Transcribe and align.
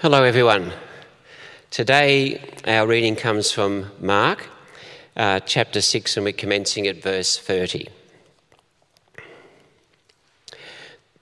Hello, 0.00 0.22
everyone. 0.22 0.72
Today, 1.72 2.40
our 2.68 2.86
reading 2.86 3.16
comes 3.16 3.50
from 3.50 3.90
Mark 4.00 4.46
uh, 5.16 5.40
chapter 5.40 5.80
6, 5.80 6.16
and 6.16 6.22
we're 6.22 6.32
commencing 6.32 6.86
at 6.86 7.02
verse 7.02 7.36
30. 7.36 7.88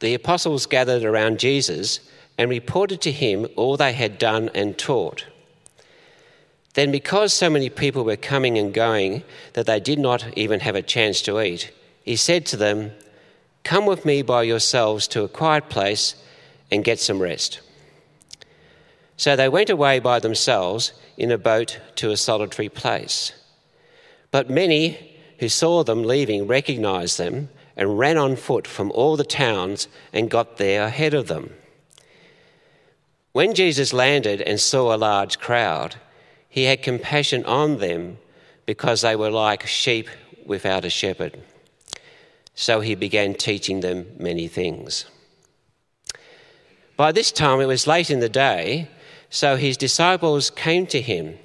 The 0.00 0.12
apostles 0.12 0.66
gathered 0.66 1.04
around 1.04 1.38
Jesus 1.38 2.00
and 2.36 2.50
reported 2.50 3.00
to 3.00 3.12
him 3.12 3.46
all 3.56 3.78
they 3.78 3.94
had 3.94 4.18
done 4.18 4.50
and 4.54 4.76
taught. 4.76 5.24
Then, 6.74 6.92
because 6.92 7.32
so 7.32 7.48
many 7.48 7.70
people 7.70 8.04
were 8.04 8.16
coming 8.16 8.58
and 8.58 8.74
going 8.74 9.24
that 9.54 9.64
they 9.64 9.80
did 9.80 9.98
not 9.98 10.36
even 10.36 10.60
have 10.60 10.76
a 10.76 10.82
chance 10.82 11.22
to 11.22 11.40
eat, 11.40 11.72
he 12.02 12.14
said 12.14 12.44
to 12.44 12.58
them, 12.58 12.92
Come 13.64 13.86
with 13.86 14.04
me 14.04 14.20
by 14.20 14.42
yourselves 14.42 15.08
to 15.08 15.24
a 15.24 15.28
quiet 15.28 15.70
place 15.70 16.14
and 16.70 16.84
get 16.84 17.00
some 17.00 17.22
rest. 17.22 17.62
So 19.16 19.34
they 19.34 19.48
went 19.48 19.70
away 19.70 19.98
by 19.98 20.18
themselves 20.18 20.92
in 21.16 21.30
a 21.30 21.38
boat 21.38 21.80
to 21.96 22.10
a 22.10 22.16
solitary 22.16 22.68
place. 22.68 23.32
But 24.30 24.50
many 24.50 25.16
who 25.38 25.48
saw 25.48 25.82
them 25.82 26.04
leaving 26.04 26.46
recognized 26.46 27.18
them 27.18 27.48
and 27.76 27.98
ran 27.98 28.16
on 28.16 28.36
foot 28.36 28.66
from 28.66 28.90
all 28.92 29.16
the 29.16 29.24
towns 29.24 29.88
and 30.12 30.30
got 30.30 30.56
there 30.56 30.84
ahead 30.84 31.14
of 31.14 31.28
them. 31.28 31.52
When 33.32 33.54
Jesus 33.54 33.92
landed 33.92 34.40
and 34.40 34.58
saw 34.58 34.94
a 34.94 34.96
large 34.96 35.38
crowd, 35.38 35.96
he 36.48 36.64
had 36.64 36.82
compassion 36.82 37.44
on 37.44 37.78
them 37.78 38.18
because 38.64 39.02
they 39.02 39.14
were 39.14 39.30
like 39.30 39.66
sheep 39.66 40.08
without 40.46 40.84
a 40.84 40.90
shepherd. 40.90 41.38
So 42.54 42.80
he 42.80 42.94
began 42.94 43.34
teaching 43.34 43.80
them 43.80 44.06
many 44.18 44.48
things. 44.48 45.04
By 46.96 47.12
this 47.12 47.30
time, 47.30 47.60
it 47.60 47.66
was 47.66 47.86
late 47.86 48.10
in 48.10 48.20
the 48.20 48.30
day, 48.30 48.88
so 49.30 49.56
his 49.56 49.76
disciples 49.76 50.50
came 50.50 50.86
to 50.86 51.00
him. 51.00 51.38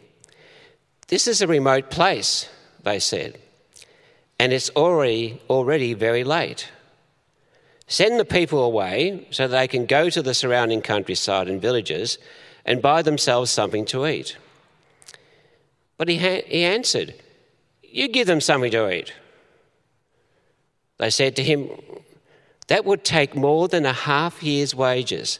This 1.07 1.27
is 1.27 1.41
a 1.41 1.47
remote 1.47 1.89
place, 1.89 2.49
they 2.83 2.99
said, 2.99 3.37
and 4.39 4.53
it's 4.53 4.69
already, 4.71 5.41
already 5.49 5.93
very 5.93 6.23
late. 6.23 6.69
Send 7.87 8.17
the 8.17 8.25
people 8.25 8.63
away 8.63 9.27
so 9.31 9.47
they 9.47 9.67
can 9.67 9.85
go 9.85 10.09
to 10.09 10.21
the 10.21 10.33
surrounding 10.33 10.81
countryside 10.81 11.49
and 11.49 11.61
villages 11.61 12.17
and 12.63 12.81
buy 12.81 13.01
themselves 13.01 13.51
something 13.51 13.83
to 13.87 14.07
eat. 14.07 14.37
But 15.97 16.07
he, 16.07 16.17
ha- 16.17 16.45
he 16.47 16.63
answered, 16.63 17.13
You 17.83 18.07
give 18.07 18.27
them 18.27 18.39
something 18.39 18.71
to 18.71 18.89
eat. 18.89 19.13
They 20.99 21.09
said 21.09 21.35
to 21.35 21.43
him, 21.43 21.69
That 22.67 22.85
would 22.85 23.03
take 23.03 23.35
more 23.35 23.67
than 23.67 23.85
a 23.85 23.93
half 23.93 24.41
year's 24.41 24.73
wages. 24.73 25.39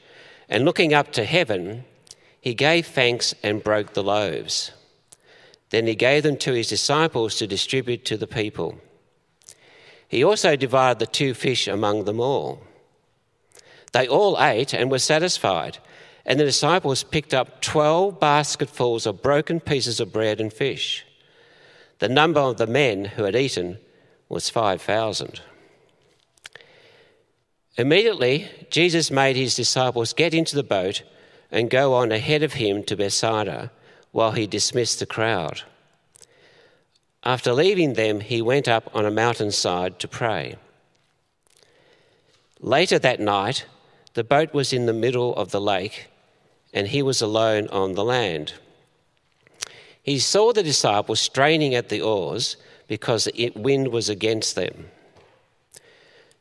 and 0.51 0.65
looking 0.65 0.93
up 0.93 1.13
to 1.13 1.23
heaven, 1.23 1.85
he 2.41 2.53
gave 2.53 2.85
thanks 2.85 3.33
and 3.41 3.63
broke 3.63 3.93
the 3.93 4.03
loaves. 4.03 4.71
Then 5.69 5.87
he 5.87 5.95
gave 5.95 6.23
them 6.23 6.35
to 6.37 6.51
his 6.51 6.67
disciples 6.67 7.37
to 7.37 7.47
distribute 7.47 8.03
to 8.05 8.17
the 8.17 8.27
people. 8.27 8.77
He 10.09 10.25
also 10.25 10.57
divided 10.57 10.99
the 10.99 11.05
two 11.05 11.33
fish 11.33 11.69
among 11.69 12.03
them 12.03 12.19
all. 12.19 12.61
They 13.93 14.09
all 14.09 14.37
ate 14.41 14.73
and 14.73 14.91
were 14.91 14.99
satisfied, 14.99 15.77
and 16.25 16.37
the 16.37 16.43
disciples 16.43 17.03
picked 17.03 17.33
up 17.33 17.61
twelve 17.61 18.19
basketfuls 18.19 19.05
of 19.05 19.21
broken 19.21 19.61
pieces 19.61 20.01
of 20.01 20.11
bread 20.11 20.41
and 20.41 20.51
fish. 20.51 21.05
The 21.99 22.09
number 22.09 22.41
of 22.41 22.57
the 22.57 22.67
men 22.67 23.05
who 23.05 23.23
had 23.23 23.37
eaten 23.37 23.77
was 24.27 24.49
5,000. 24.49 25.39
Immediately, 27.81 28.47
Jesus 28.69 29.09
made 29.09 29.35
his 29.35 29.55
disciples 29.55 30.13
get 30.13 30.35
into 30.35 30.55
the 30.55 30.61
boat 30.61 31.01
and 31.49 31.67
go 31.67 31.95
on 31.95 32.11
ahead 32.11 32.43
of 32.43 32.53
him 32.53 32.83
to 32.83 32.95
Bethsaida 32.95 33.71
while 34.11 34.33
he 34.33 34.45
dismissed 34.45 34.99
the 34.99 35.07
crowd. 35.07 35.63
After 37.23 37.53
leaving 37.53 37.93
them, 37.93 38.19
he 38.19 38.39
went 38.39 38.67
up 38.67 38.95
on 38.95 39.07
a 39.07 39.09
mountainside 39.09 39.97
to 39.97 40.07
pray. 40.07 40.57
Later 42.59 42.99
that 42.99 43.19
night, 43.19 43.65
the 44.13 44.23
boat 44.23 44.53
was 44.53 44.71
in 44.71 44.85
the 44.85 44.93
middle 44.93 45.35
of 45.35 45.49
the 45.49 45.59
lake, 45.59 46.05
and 46.71 46.89
he 46.89 47.01
was 47.01 47.19
alone 47.19 47.67
on 47.69 47.95
the 47.95 48.05
land. 48.05 48.53
He 50.03 50.19
saw 50.19 50.53
the 50.53 50.61
disciples 50.61 51.19
straining 51.19 51.73
at 51.73 51.89
the 51.89 52.01
oars 52.01 52.57
because 52.87 53.23
the 53.23 53.51
wind 53.55 53.87
was 53.87 54.07
against 54.07 54.53
them. 54.53 54.91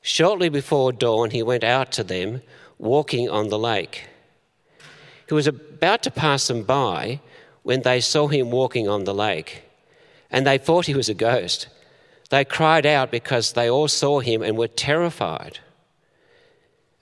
Shortly 0.03 0.49
before 0.49 0.93
dawn, 0.93 1.31
he 1.31 1.43
went 1.43 1.65
out 1.65 1.93
to 1.93 2.05
them, 2.05 2.43
walking 2.79 3.29
on 3.29 3.49
the 3.49 3.59
lake. 3.59 4.09
He 5.29 5.35
was 5.35 5.47
about 5.47 6.03
to 6.05 6.11
pass 6.11 6.49
them 6.49 6.63
by 6.63 7.21
when 7.63 7.83
they 7.83 8.01
saw 8.01 8.29
him 8.29 8.51
walking 8.51 8.89
on 8.89 9.05
the 9.05 9.15
lake, 9.15 9.63
and 10.31 10.47
they 10.47 10.59
thought 10.59 10.87
he 10.87 10.95
was 10.95 11.09
a 11.09 11.15
ghost. 11.15 11.69
They 12.31 12.45
cried 12.45 12.87
out 12.87 13.11
because 13.11 13.53
they 13.53 13.69
all 13.69 13.89
saw 13.89 14.21
him 14.21 14.43
and 14.43 14.57
were 14.57 14.69
terrified. 14.69 15.59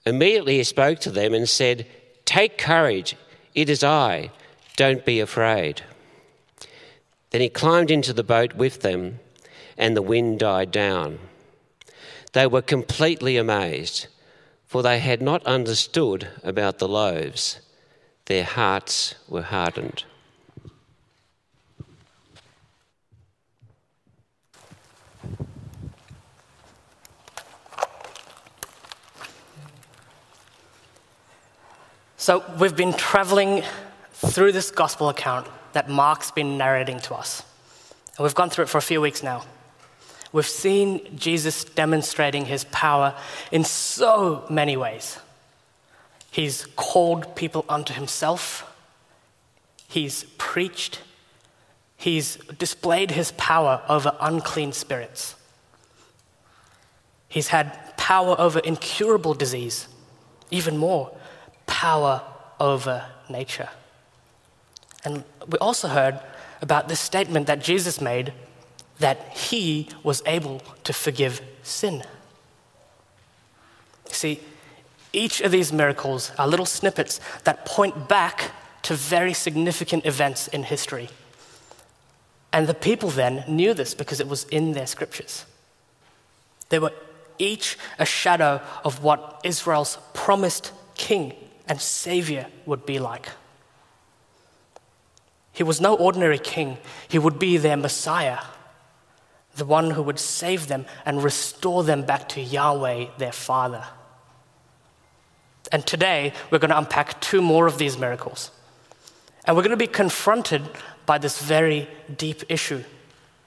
Immediately 0.05 0.57
he 0.57 0.63
spoke 0.63 0.99
to 0.99 1.11
them 1.11 1.33
and 1.33 1.47
said, 1.47 1.87
Take 2.25 2.57
courage, 2.57 3.15
it 3.55 3.69
is 3.69 3.83
I, 3.83 4.31
don't 4.75 5.05
be 5.05 5.19
afraid. 5.19 5.83
Then 7.29 7.41
he 7.41 7.49
climbed 7.49 7.91
into 7.91 8.11
the 8.11 8.23
boat 8.23 8.55
with 8.55 8.81
them, 8.81 9.19
and 9.77 9.95
the 9.95 10.01
wind 10.01 10.39
died 10.39 10.71
down. 10.71 11.19
They 12.33 12.45
were 12.45 12.61
completely 12.61 13.37
amazed, 13.37 14.07
for 14.65 14.83
they 14.83 14.99
had 14.99 15.21
not 15.21 15.45
understood 15.45 16.27
about 16.43 16.77
the 16.77 16.87
loaves. 16.87 17.59
Their 18.25 18.43
hearts 18.43 19.15
were 19.27 19.41
hardened. 19.41 20.03
So, 32.17 32.43
we've 32.59 32.75
been 32.75 32.93
traveling 32.93 33.63
through 34.13 34.51
this 34.51 34.69
gospel 34.69 35.09
account 35.09 35.47
that 35.73 35.89
Mark's 35.89 36.29
been 36.29 36.59
narrating 36.59 36.99
to 36.99 37.15
us. 37.15 37.41
And 38.17 38.23
we've 38.23 38.35
gone 38.35 38.51
through 38.51 38.65
it 38.65 38.69
for 38.69 38.77
a 38.77 38.83
few 38.83 39.01
weeks 39.01 39.23
now. 39.23 39.45
We've 40.31 40.45
seen 40.45 41.17
Jesus 41.17 41.63
demonstrating 41.63 42.45
his 42.45 42.63
power 42.65 43.15
in 43.51 43.63
so 43.63 44.45
many 44.49 44.77
ways. 44.77 45.17
He's 46.31 46.67
called 46.75 47.35
people 47.35 47.65
unto 47.67 47.93
himself, 47.93 48.71
he's 49.87 50.25
preached, 50.37 51.01
he's 51.97 52.35
displayed 52.57 53.11
his 53.11 53.31
power 53.31 53.81
over 53.89 54.15
unclean 54.21 54.71
spirits, 54.71 55.35
he's 57.27 57.47
had 57.47 57.97
power 57.97 58.35
over 58.39 58.59
incurable 58.59 59.33
disease, 59.33 59.87
even 60.51 60.77
more, 60.77 61.11
power 61.65 62.21
over 62.59 63.05
nature. 63.27 63.69
And 65.03 65.23
we 65.47 65.57
also 65.57 65.87
heard 65.87 66.19
about 66.61 66.89
this 66.89 66.99
statement 66.99 67.47
that 67.47 67.59
Jesus 67.59 67.99
made 67.99 68.33
that 68.99 69.29
he 69.29 69.89
was 70.03 70.21
able 70.25 70.61
to 70.83 70.93
forgive 70.93 71.41
sin. 71.63 72.03
See, 74.07 74.41
each 75.11 75.41
of 75.41 75.51
these 75.51 75.73
miracles 75.73 76.31
are 76.37 76.47
little 76.47 76.65
snippets 76.65 77.19
that 77.43 77.65
point 77.65 78.07
back 78.07 78.51
to 78.83 78.93
very 78.93 79.33
significant 79.33 80.05
events 80.05 80.47
in 80.47 80.63
history. 80.63 81.09
And 82.51 82.67
the 82.67 82.73
people 82.73 83.09
then 83.09 83.43
knew 83.47 83.73
this 83.73 83.93
because 83.93 84.19
it 84.19 84.27
was 84.27 84.43
in 84.45 84.73
their 84.73 84.87
scriptures. 84.87 85.45
They 86.69 86.79
were 86.79 86.93
each 87.37 87.77
a 87.97 88.05
shadow 88.05 88.61
of 88.83 89.03
what 89.03 89.41
Israel's 89.43 89.97
promised 90.13 90.71
king 90.95 91.33
and 91.67 91.79
savior 91.79 92.47
would 92.65 92.85
be 92.85 92.99
like. 92.99 93.29
He 95.53 95.63
was 95.63 95.81
no 95.81 95.95
ordinary 95.95 96.39
king, 96.39 96.77
he 97.07 97.19
would 97.19 97.39
be 97.39 97.57
their 97.57 97.77
Messiah 97.77 98.39
the 99.59 99.65
one 99.65 99.91
who 99.91 100.01
would 100.01 100.17
save 100.17 100.67
them 100.67 100.85
and 101.05 101.23
restore 101.23 101.83
them 101.83 102.01
back 102.01 102.29
to 102.29 102.41
Yahweh, 102.41 103.07
their 103.17 103.31
Father. 103.31 103.85
And 105.71 105.85
today, 105.85 106.33
we're 106.49 106.57
going 106.57 106.71
to 106.71 106.77
unpack 106.77 107.21
two 107.21 107.41
more 107.41 107.67
of 107.67 107.77
these 107.77 107.97
miracles. 107.97 108.49
And 109.45 109.55
we're 109.55 109.61
going 109.61 109.71
to 109.71 109.77
be 109.77 109.87
confronted 109.87 110.63
by 111.05 111.17
this 111.17 111.41
very 111.41 111.87
deep 112.15 112.43
issue 112.49 112.83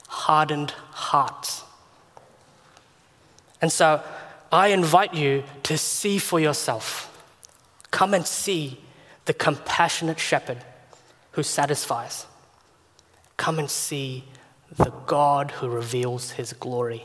hardened 0.07 0.71
hearts. 0.91 1.63
And 3.61 3.71
so, 3.71 4.03
I 4.51 4.67
invite 4.67 5.15
you 5.15 5.43
to 5.63 5.77
see 5.77 6.19
for 6.19 6.39
yourself. 6.39 7.09
Come 7.89 8.13
and 8.13 8.27
see 8.27 8.79
the 9.25 9.33
compassionate 9.33 10.19
shepherd 10.19 10.63
who 11.31 11.41
satisfies. 11.41 12.27
Come 13.37 13.57
and 13.57 13.69
see 13.69 14.25
the 14.77 14.91
God 15.05 15.51
who 15.51 15.67
reveals 15.69 16.31
his 16.31 16.53
glory. 16.53 17.03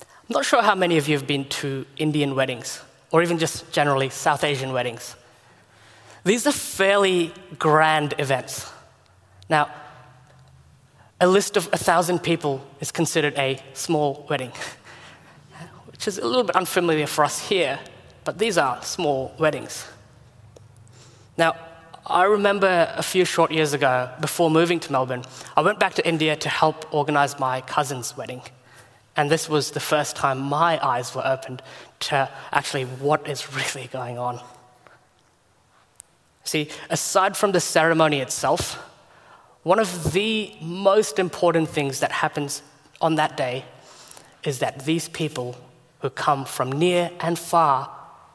I'm 0.00 0.34
not 0.34 0.44
sure 0.44 0.62
how 0.62 0.74
many 0.74 0.98
of 0.98 1.08
you 1.08 1.16
have 1.16 1.26
been 1.26 1.46
to 1.46 1.86
Indian 1.96 2.34
weddings, 2.34 2.82
or 3.12 3.22
even 3.22 3.38
just 3.38 3.70
generally 3.72 4.10
South 4.10 4.44
Asian 4.44 4.72
weddings. 4.72 5.16
These 6.24 6.46
are 6.46 6.52
fairly 6.52 7.32
grand 7.58 8.14
events. 8.18 8.70
Now, 9.48 9.70
a 11.20 11.26
list 11.26 11.56
of 11.56 11.68
a 11.72 11.78
thousand 11.78 12.18
people 12.18 12.64
is 12.80 12.92
considered 12.92 13.34
a 13.38 13.62
small 13.72 14.26
wedding, 14.28 14.52
which 15.86 16.06
is 16.06 16.18
a 16.18 16.26
little 16.26 16.44
bit 16.44 16.56
unfamiliar 16.56 17.06
for 17.06 17.24
us 17.24 17.48
here, 17.48 17.78
but 18.24 18.38
these 18.38 18.58
are 18.58 18.82
small 18.82 19.34
weddings. 19.38 19.86
Now, 21.36 21.54
I 22.10 22.24
remember 22.24 22.90
a 22.96 23.02
few 23.02 23.26
short 23.26 23.50
years 23.50 23.74
ago, 23.74 24.10
before 24.18 24.50
moving 24.50 24.80
to 24.80 24.90
Melbourne, 24.92 25.24
I 25.54 25.60
went 25.60 25.78
back 25.78 25.92
to 25.94 26.08
India 26.08 26.36
to 26.36 26.48
help 26.48 26.92
organize 26.92 27.38
my 27.38 27.60
cousin's 27.60 28.16
wedding. 28.16 28.40
And 29.14 29.30
this 29.30 29.46
was 29.46 29.72
the 29.72 29.80
first 29.80 30.16
time 30.16 30.38
my 30.40 30.82
eyes 30.82 31.14
were 31.14 31.26
opened 31.26 31.60
to 32.00 32.30
actually 32.50 32.84
what 32.84 33.28
is 33.28 33.52
really 33.52 33.88
going 33.88 34.16
on. 34.16 34.40
See, 36.44 36.70
aside 36.88 37.36
from 37.36 37.52
the 37.52 37.60
ceremony 37.60 38.20
itself, 38.20 38.76
one 39.62 39.78
of 39.78 40.12
the 40.12 40.54
most 40.62 41.18
important 41.18 41.68
things 41.68 42.00
that 42.00 42.10
happens 42.10 42.62
on 43.02 43.16
that 43.16 43.36
day 43.36 43.66
is 44.44 44.60
that 44.60 44.86
these 44.86 45.10
people 45.10 45.56
who 46.00 46.08
come 46.08 46.46
from 46.46 46.72
near 46.72 47.10
and 47.20 47.38
far 47.38 47.94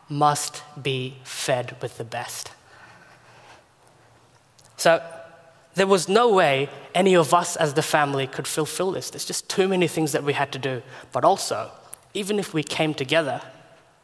must 0.09 0.61
be 0.79 1.15
fed 1.23 1.75
with 1.81 1.97
the 1.97 2.03
best. 2.03 2.51
So, 4.77 5.01
there 5.75 5.87
was 5.87 6.07
no 6.07 6.31
way 6.31 6.69
any 6.93 7.15
of 7.15 7.33
us 7.33 7.55
as 7.55 7.73
the 7.73 7.81
family 7.81 8.27
could 8.27 8.47
fulfill 8.47 8.91
this. 8.91 9.09
There's 9.09 9.25
just 9.25 9.49
too 9.49 9.67
many 9.67 9.87
things 9.87 10.11
that 10.11 10.23
we 10.23 10.33
had 10.33 10.51
to 10.51 10.59
do. 10.59 10.83
But 11.11 11.25
also, 11.25 11.71
even 12.13 12.37
if 12.37 12.53
we 12.53 12.63
came 12.63 12.93
together, 12.93 13.41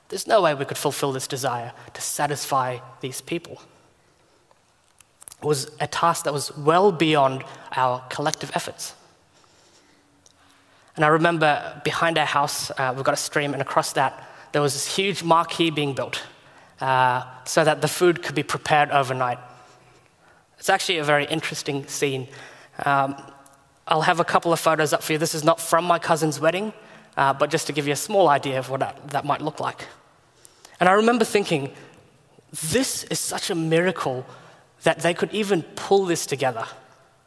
there's 0.10 0.25
no 0.25 0.42
way 0.42 0.56
we 0.56 0.66
could 0.66 0.77
fulfill 0.77 1.12
this 1.12 1.27
desire 1.27 1.71
to 1.94 2.01
satisfy 2.01 2.80
these 3.01 3.21
people. 3.21 3.62
It 5.42 5.45
was 5.45 5.71
a 5.80 5.88
task 5.88 6.25
that 6.25 6.33
was 6.33 6.56
well 6.57 6.92
beyond 6.92 7.44
our 7.75 8.04
collective 8.10 8.51
efforts. 8.56 8.95
And 10.95 11.06
I 11.06 11.10
remember 11.10 11.81
behind 11.86 12.18
our 12.18 12.25
house, 12.25 12.72
uh, 12.72 12.92
we've 12.95 13.06
got 13.06 13.13
a 13.13 13.18
stream, 13.18 13.54
and 13.54 13.62
across 13.62 13.94
that, 13.94 14.27
there 14.51 14.62
was 14.62 14.74
this 14.74 14.95
huge 14.95 15.24
marquee 15.24 15.69
being 15.69 15.94
built 15.94 16.24
uh, 16.81 17.24
so 17.45 17.63
that 17.63 17.81
the 17.81 17.88
food 17.88 18.24
could 18.24 18.36
be 18.36 18.44
prepared 18.44 18.89
overnight. 18.89 19.38
It's 20.59 20.69
actually 20.69 20.97
a 20.97 21.03
very 21.03 21.25
interesting 21.25 21.88
scene. 21.88 22.27
Um, 22.85 23.15
I'll 23.88 24.01
have 24.01 24.19
a 24.19 24.25
couple 24.25 24.53
of 24.53 24.59
photos 24.59 24.94
up 24.94 25.01
for 25.01 25.13
you. 25.13 25.17
This 25.17 25.33
is 25.33 25.44
not 25.44 25.59
from 25.59 25.85
my 25.85 26.00
cousin's 26.00 26.39
wedding, 26.39 26.73
uh, 27.17 27.33
but 27.33 27.50
just 27.50 27.67
to 27.67 27.73
give 27.73 27.88
you 27.88 27.94
a 27.94 27.97
small 27.97 28.27
idea 28.27 28.59
of 28.59 28.69
what 28.69 28.81
that, 28.81 29.09
that 29.09 29.25
might 29.25 29.41
look 29.41 29.59
like. 29.59 29.88
And 30.79 30.88
I 30.88 30.94
remember 30.94 31.25
thinking, 31.25 31.73
this 32.71 33.03
is 33.06 33.19
such 33.19 33.50
a 33.50 33.56
miracle 33.56 34.25
that 34.83 35.00
they 35.00 35.13
could 35.13 35.31
even 35.33 35.63
pull 35.63 36.06
this 36.06 36.25
together 36.25 36.65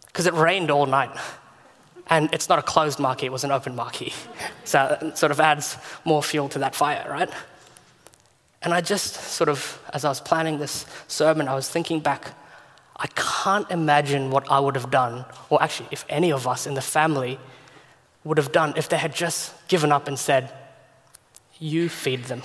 because 0.07 0.27
it 0.27 0.35
rained 0.35 0.71
all 0.71 0.87
night. 0.87 1.11
And 2.09 2.33
it's 2.33 2.49
not 2.49 2.59
a 2.59 2.63
closed 2.63 2.99
marquee, 2.99 3.27
it 3.27 3.33
was 3.33 3.45
an 3.45 3.51
open 3.51 3.75
marquee. 3.75 4.13
So 4.65 4.97
it 5.03 5.19
sort 5.19 5.33
of 5.33 5.41
adds 5.41 5.77
more 6.05 6.23
fuel 6.23 6.49
to 6.51 6.61
that 6.61 6.75
fire, 6.75 7.05
right? 7.11 7.29
And 8.63 8.73
I 8.73 8.81
just 8.81 9.15
sort 9.15 9.49
of, 9.49 9.81
as 9.93 10.05
I 10.05 10.09
was 10.09 10.21
planning 10.21 10.59
this 10.59 10.87
sermon, 11.09 11.49
I 11.49 11.55
was 11.55 11.69
thinking 11.69 11.99
back 11.99 12.33
I 13.03 13.09
can't 13.17 13.69
imagine 13.69 14.31
what 14.31 14.49
I 14.49 14.61
would 14.61 14.77
have 14.77 14.91
done, 14.91 15.25
or 15.51 15.61
actually, 15.61 15.89
if 15.91 16.05
any 16.09 16.31
of 16.31 16.47
us 16.47 16.69
in 16.69 16.75
the 16.75 16.81
family 16.81 17.41
would 18.23 18.39
have 18.39 18.53
done 18.53 18.75
if 18.77 18.89
they 18.89 18.97
had 18.97 19.13
just 19.13 19.53
given 19.67 19.91
up 19.91 20.07
and 20.07 20.17
said, 20.17 20.53
You 21.59 21.89
feed 21.89 22.25
them. 22.25 22.43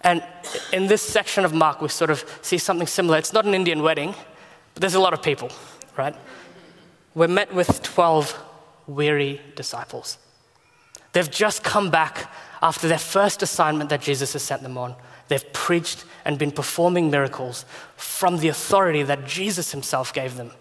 and 0.00 0.24
in 0.72 0.86
this 0.86 1.02
section 1.02 1.44
of 1.44 1.52
Mark, 1.52 1.82
we 1.82 1.88
sort 1.88 2.10
of 2.10 2.24
see 2.40 2.56
something 2.56 2.86
similar. 2.86 3.18
It's 3.18 3.34
not 3.34 3.44
an 3.44 3.52
Indian 3.52 3.82
wedding, 3.82 4.14
but 4.72 4.80
there's 4.80 4.94
a 4.94 5.00
lot 5.00 5.12
of 5.12 5.22
people, 5.22 5.50
right? 5.98 6.16
We're 7.14 7.28
met 7.28 7.52
with 7.54 7.82
12 7.82 8.42
weary 8.86 9.42
disciples. 9.54 10.16
They've 11.12 11.30
just 11.30 11.62
come 11.62 11.90
back 11.90 12.32
after 12.62 12.88
their 12.88 12.98
first 12.98 13.42
assignment 13.42 13.90
that 13.90 14.00
Jesus 14.00 14.32
has 14.32 14.42
sent 14.42 14.62
them 14.62 14.78
on. 14.78 14.94
They've 15.28 15.52
preached 15.52 16.04
and 16.24 16.38
been 16.38 16.50
performing 16.50 17.10
miracles 17.10 17.64
from 17.96 18.38
the 18.38 18.48
authority 18.48 19.02
that 19.02 19.26
Jesus 19.26 19.72
himself 19.72 20.12
gave 20.12 20.36
them. 20.36 20.52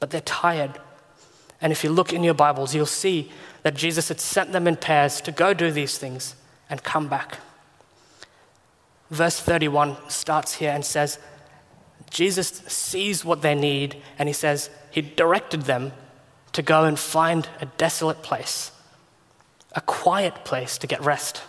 But 0.00 0.10
they're 0.10 0.20
tired. 0.20 0.78
And 1.60 1.72
if 1.72 1.82
you 1.82 1.90
look 1.90 2.12
in 2.12 2.22
your 2.22 2.34
Bibles, 2.34 2.74
you'll 2.74 2.86
see 2.86 3.30
that 3.62 3.74
Jesus 3.74 4.08
had 4.08 4.20
sent 4.20 4.52
them 4.52 4.68
in 4.68 4.76
pairs 4.76 5.20
to 5.22 5.32
go 5.32 5.52
do 5.52 5.70
these 5.70 5.98
things 5.98 6.36
and 6.70 6.82
come 6.82 7.08
back. 7.08 7.38
Verse 9.10 9.40
31 9.40 9.96
starts 10.08 10.54
here 10.54 10.70
and 10.70 10.84
says, 10.84 11.18
Jesus 12.10 12.48
sees 12.48 13.24
what 13.24 13.42
they 13.42 13.54
need, 13.54 13.96
and 14.18 14.28
he 14.28 14.32
says 14.32 14.70
he 14.90 15.02
directed 15.02 15.62
them 15.62 15.92
to 16.52 16.62
go 16.62 16.84
and 16.84 16.98
find 16.98 17.48
a 17.60 17.66
desolate 17.66 18.22
place, 18.22 18.70
a 19.72 19.80
quiet 19.80 20.44
place 20.44 20.78
to 20.78 20.86
get 20.86 21.04
rest. 21.04 21.42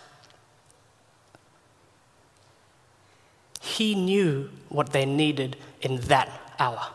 He 3.77 3.95
knew 3.95 4.49
what 4.69 4.91
they 4.91 5.05
needed 5.05 5.55
in 5.81 6.01
that 6.01 6.29
hour. 6.57 6.87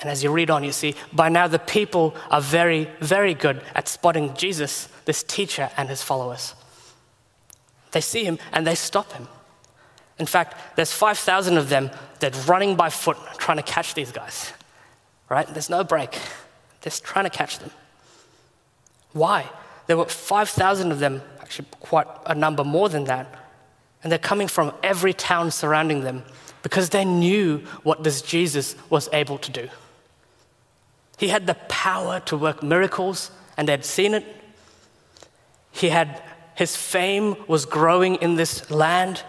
And 0.00 0.10
as 0.10 0.24
you 0.24 0.32
read 0.32 0.50
on, 0.50 0.64
you 0.64 0.72
see, 0.72 0.94
by 1.12 1.28
now 1.28 1.46
the 1.46 1.58
people 1.60 2.14
are 2.30 2.40
very, 2.40 2.90
very 3.00 3.34
good 3.34 3.62
at 3.74 3.88
spotting 3.88 4.34
Jesus, 4.34 4.88
this 5.04 5.22
teacher, 5.22 5.70
and 5.76 5.88
his 5.88 6.02
followers. 6.02 6.54
They 7.92 8.00
see 8.00 8.24
him 8.24 8.38
and 8.52 8.66
they 8.66 8.74
stop 8.74 9.12
him. 9.12 9.28
In 10.18 10.26
fact, 10.26 10.76
there's 10.76 10.92
5,000 10.92 11.56
of 11.56 11.68
them 11.68 11.90
that 12.20 12.48
running 12.48 12.74
by 12.74 12.90
foot 12.90 13.18
trying 13.38 13.58
to 13.58 13.62
catch 13.62 13.94
these 13.94 14.12
guys, 14.12 14.52
right? 15.28 15.46
There's 15.46 15.70
no 15.70 15.84
break. 15.84 16.18
They're 16.80 16.90
trying 16.90 17.26
to 17.26 17.30
catch 17.30 17.58
them. 17.58 17.70
Why? 19.12 19.48
There 19.86 19.96
were 19.96 20.06
5,000 20.06 20.90
of 20.90 20.98
them, 20.98 21.22
actually, 21.40 21.68
quite 21.80 22.06
a 22.26 22.34
number 22.34 22.64
more 22.64 22.88
than 22.88 23.04
that, 23.04 23.41
and 24.02 24.10
they're 24.10 24.18
coming 24.18 24.48
from 24.48 24.72
every 24.82 25.12
town 25.12 25.50
surrounding 25.50 26.02
them 26.02 26.24
because 26.62 26.90
they 26.90 27.04
knew 27.04 27.58
what 27.82 28.04
this 28.04 28.22
Jesus 28.22 28.74
was 28.90 29.08
able 29.12 29.38
to 29.38 29.50
do. 29.50 29.68
He 31.18 31.28
had 31.28 31.46
the 31.46 31.54
power 31.68 32.20
to 32.20 32.36
work 32.36 32.62
miracles, 32.62 33.30
and 33.56 33.68
they'd 33.68 33.84
seen 33.84 34.14
it. 34.14 34.24
He 35.70 35.88
had 35.88 36.22
his 36.54 36.76
fame 36.76 37.36
was 37.46 37.64
growing 37.64 38.16
in 38.16 38.36
this 38.36 38.70
land, 38.70 39.22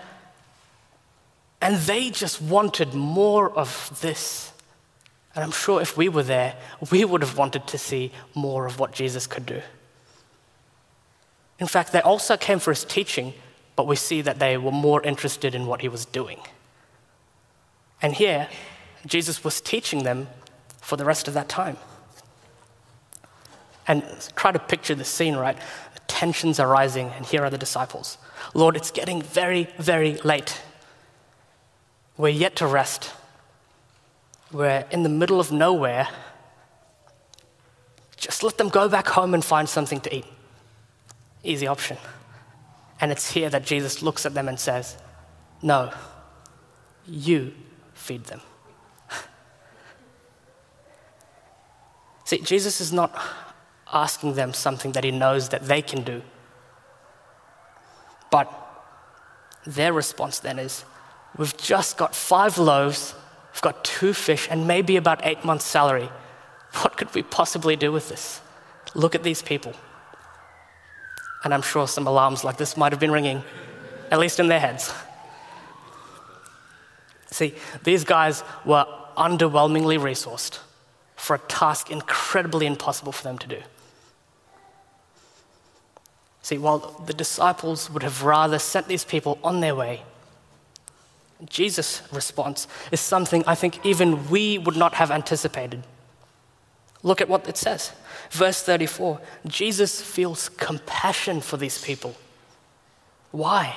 and 1.62 1.78
they 1.78 2.10
just 2.10 2.42
wanted 2.42 2.94
more 2.94 3.50
of 3.50 3.98
this. 4.02 4.52
And 5.36 5.44
I'm 5.44 5.52
sure 5.52 5.82
if 5.82 5.98
we 5.98 6.10
were 6.10 6.24
there, 6.24 6.56
we 6.92 7.06
would 7.06 7.22
have 7.22 7.38
wanted 7.38 7.66
to 7.68 7.78
see 7.78 8.12
more 8.36 8.66
of 8.66 8.78
what 8.78 8.92
Jesus 8.92 9.26
could 9.26 9.46
do. 9.46 9.62
In 11.60 11.68
fact, 11.68 11.92
they 11.92 12.02
also 12.02 12.38
came 12.38 12.60
for 12.60 12.72
his 12.72 12.84
teaching 12.84 13.34
but 13.76 13.88
we 13.88 13.96
see 13.96 14.22
that 14.22 14.40
they 14.40 14.58
were 14.58 14.72
more 14.72 15.02
interested 15.04 15.56
in 15.56 15.66
what 15.66 15.82
he 15.82 15.90
was 15.90 16.06
doing. 16.06 16.40
And 18.02 18.14
here, 18.14 18.50
Jesus 19.06 19.44
was 19.44 19.62
teaching 19.62 20.04
them 20.04 20.28
for 20.82 20.98
the 20.98 21.06
rest 21.06 21.28
of 21.28 21.34
that 21.34 21.50
time. 21.50 21.78
And 23.88 24.04
try 24.36 24.52
to 24.52 24.60
picture 24.60 24.96
the 24.96 25.04
scene, 25.06 25.36
right? 25.36 25.58
Tensions 26.08 26.60
are 26.60 26.68
rising, 26.68 27.10
and 27.10 27.26
here 27.26 27.44
are 27.44 27.50
the 27.50 27.58
disciples. 27.58 28.18
Lord, 28.54 28.76
it's 28.76 28.92
getting 28.92 29.22
very, 29.22 29.68
very 29.78 30.16
late. 30.18 30.62
We're 32.18 32.30
yet 32.30 32.56
to 32.58 32.68
rest. 32.68 33.12
We're 34.52 34.86
in 34.92 35.04
the 35.04 35.10
middle 35.10 35.40
of 35.40 35.52
nowhere. 35.52 36.08
Just 38.16 38.44
let 38.44 38.58
them 38.58 38.70
go 38.70 38.88
back 38.88 39.08
home 39.08 39.34
and 39.34 39.44
find 39.44 39.68
something 39.68 40.00
to 40.02 40.16
eat. 40.16 40.26
Easy 41.44 41.68
option. 41.68 41.98
And 43.04 43.12
it's 43.12 43.34
here 43.34 43.50
that 43.50 43.66
Jesus 43.66 44.02
looks 44.02 44.26
at 44.26 44.34
them 44.34 44.48
and 44.48 44.58
says, 44.58 44.96
No, 45.62 45.92
you 47.06 47.54
feed 47.94 48.24
them. 48.24 48.40
See, 52.24 52.38
Jesus 52.38 52.80
is 52.80 52.94
not 52.94 53.14
asking 53.92 54.36
them 54.36 54.54
something 54.54 54.94
that 54.94 55.04
he 55.04 55.12
knows 55.12 55.50
that 55.50 55.68
they 55.68 55.82
can 55.82 56.04
do. 56.04 56.22
But 58.32 58.50
their 59.66 59.92
response 59.92 60.40
then 60.40 60.58
is, 60.58 60.86
We've 61.38 61.58
just 61.58 61.98
got 61.98 62.16
five 62.16 62.58
loaves, 62.58 63.16
we've 63.54 63.62
got 63.62 63.84
two 63.84 64.14
fish, 64.14 64.48
and 64.50 64.66
maybe 64.66 64.96
about 64.96 65.26
eight 65.26 65.44
months' 65.44 65.66
salary. 65.66 66.10
What 66.76 66.96
could 66.96 67.14
we 67.14 67.24
possibly 67.24 67.76
do 67.76 67.92
with 67.92 68.08
this? 68.08 68.40
Look 68.96 69.14
at 69.14 69.24
these 69.24 69.42
people. 69.42 69.74
And 71.44 71.54
I'm 71.54 71.62
sure 71.62 71.88
some 71.88 72.08
alarms 72.08 72.44
like 72.44 72.58
this 72.58 72.78
might 72.78 72.92
have 72.92 73.00
been 73.00 73.12
ringing, 73.12 73.44
at 74.12 74.20
least 74.20 74.40
in 74.40 74.48
their 74.48 74.60
heads. 74.60 74.94
See, 77.28 77.56
these 77.84 78.04
guys 78.04 78.44
were 78.64 78.86
underwhelmingly 79.18 79.98
resourced 80.00 80.60
for 81.16 81.36
a 81.36 81.40
task 81.40 81.90
incredibly 81.90 82.66
impossible 82.66 83.12
for 83.12 83.24
them 83.24 83.38
to 83.40 83.48
do. 83.48 83.62
See, 86.42 86.58
while 86.58 86.80
the 87.06 87.14
disciples 87.14 87.90
would 87.90 88.04
have 88.04 88.24
rather 88.24 88.60
sent 88.60 88.88
these 88.88 89.06
people 89.06 89.40
on 89.44 89.62
their 89.62 89.74
way, 89.74 90.04
Jesus' 91.50 92.02
response 92.12 92.68
is 92.92 93.00
something 93.00 93.44
I 93.48 93.56
think 93.56 93.86
even 93.86 94.30
we 94.30 94.58
would 94.58 94.76
not 94.76 94.96
have 94.96 95.10
anticipated. 95.10 95.84
Look 97.04 97.20
at 97.20 97.28
what 97.28 97.48
it 97.48 97.58
says. 97.58 97.92
Verse 98.32 98.64
34 98.64 99.20
Jesus 99.46 100.02
feels 100.02 100.50
compassion 100.50 101.42
for 101.42 101.58
these 101.58 101.84
people. 101.84 102.16
Why? 103.32 103.76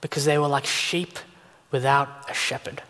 Because 0.00 0.24
they 0.24 0.38
were 0.38 0.48
like 0.48 0.66
sheep 0.66 1.18
without 1.70 2.30
a 2.30 2.34
shepherd. 2.34 2.82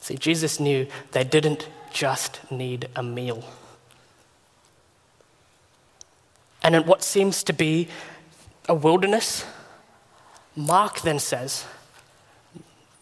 See, 0.00 0.16
Jesus 0.16 0.58
knew 0.58 0.86
they 1.12 1.24
didn't 1.24 1.68
just 1.92 2.40
need 2.50 2.88
a 2.96 3.02
meal. 3.02 3.44
And 6.62 6.74
in 6.74 6.86
what 6.86 7.02
seems 7.02 7.42
to 7.44 7.52
be 7.52 7.88
a 8.68 8.74
wilderness, 8.74 9.44
Mark 10.56 11.00
then 11.02 11.18
says, 11.18 11.66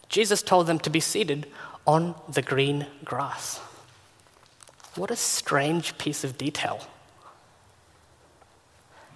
Jesus 0.07 0.41
told 0.41 0.67
them 0.67 0.79
to 0.79 0.89
be 0.89 0.99
seated 0.99 1.47
on 1.85 2.15
the 2.27 2.41
green 2.41 2.87
grass. 3.05 3.59
What 4.95 5.11
a 5.11 5.15
strange 5.15 5.97
piece 5.97 6.23
of 6.23 6.37
detail. 6.37 6.85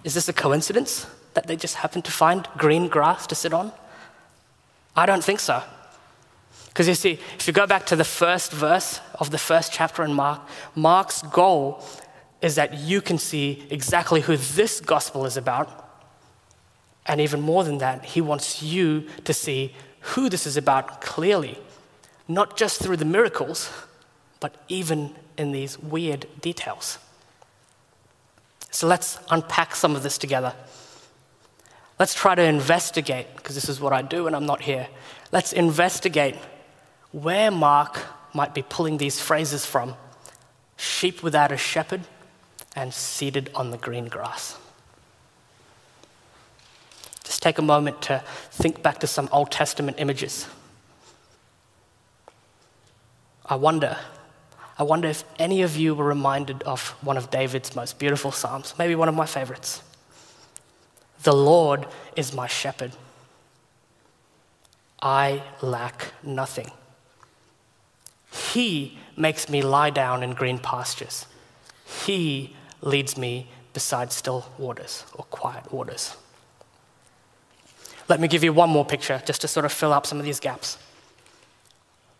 Is 0.04 0.14
this 0.14 0.28
a 0.28 0.32
coincidence 0.32 1.06
that 1.34 1.46
they 1.46 1.56
just 1.56 1.76
happened 1.76 2.04
to 2.04 2.12
find 2.12 2.46
green 2.56 2.88
grass 2.88 3.26
to 3.26 3.34
sit 3.34 3.52
on? 3.52 3.72
I 4.94 5.06
don't 5.06 5.24
think 5.24 5.40
so. 5.40 5.62
Because 6.68 6.88
you 6.88 6.94
see, 6.94 7.18
if 7.38 7.46
you 7.46 7.52
go 7.52 7.66
back 7.66 7.86
to 7.86 7.96
the 7.96 8.04
first 8.04 8.52
verse 8.52 9.00
of 9.18 9.30
the 9.30 9.38
first 9.38 9.72
chapter 9.72 10.04
in 10.04 10.12
Mark, 10.12 10.40
Mark's 10.74 11.22
goal 11.22 11.84
is 12.42 12.56
that 12.56 12.74
you 12.74 13.00
can 13.00 13.16
see 13.16 13.66
exactly 13.70 14.20
who 14.20 14.36
this 14.36 14.80
gospel 14.80 15.24
is 15.24 15.36
about. 15.36 15.68
And 17.06 17.20
even 17.20 17.40
more 17.40 17.64
than 17.64 17.78
that, 17.78 18.04
he 18.04 18.20
wants 18.20 18.62
you 18.62 19.06
to 19.24 19.32
see 19.32 19.74
who 20.00 20.28
this 20.28 20.46
is 20.46 20.56
about 20.56 21.00
clearly, 21.00 21.58
not 22.28 22.56
just 22.56 22.82
through 22.82 22.98
the 22.98 23.04
miracles, 23.04 23.70
but 24.40 24.56
even 24.68 25.14
in 25.36 25.52
these 25.52 25.78
weird 25.78 26.26
details. 26.40 26.98
So 28.70 28.86
let's 28.86 29.18
unpack 29.30 29.74
some 29.76 29.94
of 29.94 30.02
this 30.02 30.18
together. 30.18 30.54
Let's 31.98 32.14
try 32.14 32.34
to 32.34 32.42
investigate, 32.42 33.28
because 33.36 33.54
this 33.54 33.68
is 33.68 33.80
what 33.80 33.92
I 33.92 34.02
do 34.02 34.24
when 34.24 34.34
I'm 34.34 34.46
not 34.46 34.62
here. 34.62 34.88
Let's 35.30 35.52
investigate 35.52 36.34
where 37.12 37.50
Mark 37.50 38.00
might 38.34 38.52
be 38.52 38.62
pulling 38.62 38.98
these 38.98 39.20
phrases 39.20 39.64
from 39.64 39.94
sheep 40.76 41.22
without 41.22 41.52
a 41.52 41.56
shepherd 41.56 42.00
and 42.74 42.92
seated 42.92 43.48
on 43.54 43.70
the 43.70 43.76
green 43.76 44.06
grass. 44.06 44.58
Just 47.22 47.42
take 47.42 47.58
a 47.58 47.62
moment 47.62 48.02
to 48.02 48.24
think 48.50 48.82
back 48.82 48.98
to 48.98 49.06
some 49.06 49.28
Old 49.30 49.52
Testament 49.52 49.98
images. 50.00 50.48
I 53.46 53.54
wonder, 53.54 53.96
I 54.76 54.82
wonder 54.82 55.08
if 55.08 55.24
any 55.38 55.62
of 55.62 55.76
you 55.76 55.94
were 55.94 56.04
reminded 56.04 56.62
of 56.64 56.90
one 57.02 57.16
of 57.16 57.30
David's 57.30 57.76
most 57.76 57.98
beautiful 57.98 58.32
Psalms, 58.32 58.74
maybe 58.78 58.94
one 58.94 59.08
of 59.08 59.14
my 59.14 59.26
favorites. 59.26 59.82
The 61.22 61.32
Lord 61.34 61.86
is 62.16 62.34
my 62.34 62.46
shepherd. 62.46 62.92
I 65.00 65.42
lack 65.62 66.12
nothing. 66.22 66.70
He 68.32 68.98
makes 69.16 69.48
me 69.48 69.62
lie 69.62 69.90
down 69.90 70.22
in 70.22 70.32
green 70.32 70.58
pastures. 70.58 71.26
He 72.04 72.56
leads 72.80 73.16
me 73.16 73.48
beside 73.72 74.12
still 74.12 74.50
waters 74.58 75.04
or 75.14 75.24
quiet 75.24 75.72
waters. 75.72 76.16
Let 78.08 78.20
me 78.20 78.28
give 78.28 78.42
you 78.44 78.52
one 78.52 78.70
more 78.70 78.84
picture 78.84 79.22
just 79.24 79.40
to 79.42 79.48
sort 79.48 79.64
of 79.64 79.72
fill 79.72 79.92
up 79.92 80.06
some 80.06 80.18
of 80.18 80.24
these 80.24 80.40
gaps. 80.40 80.78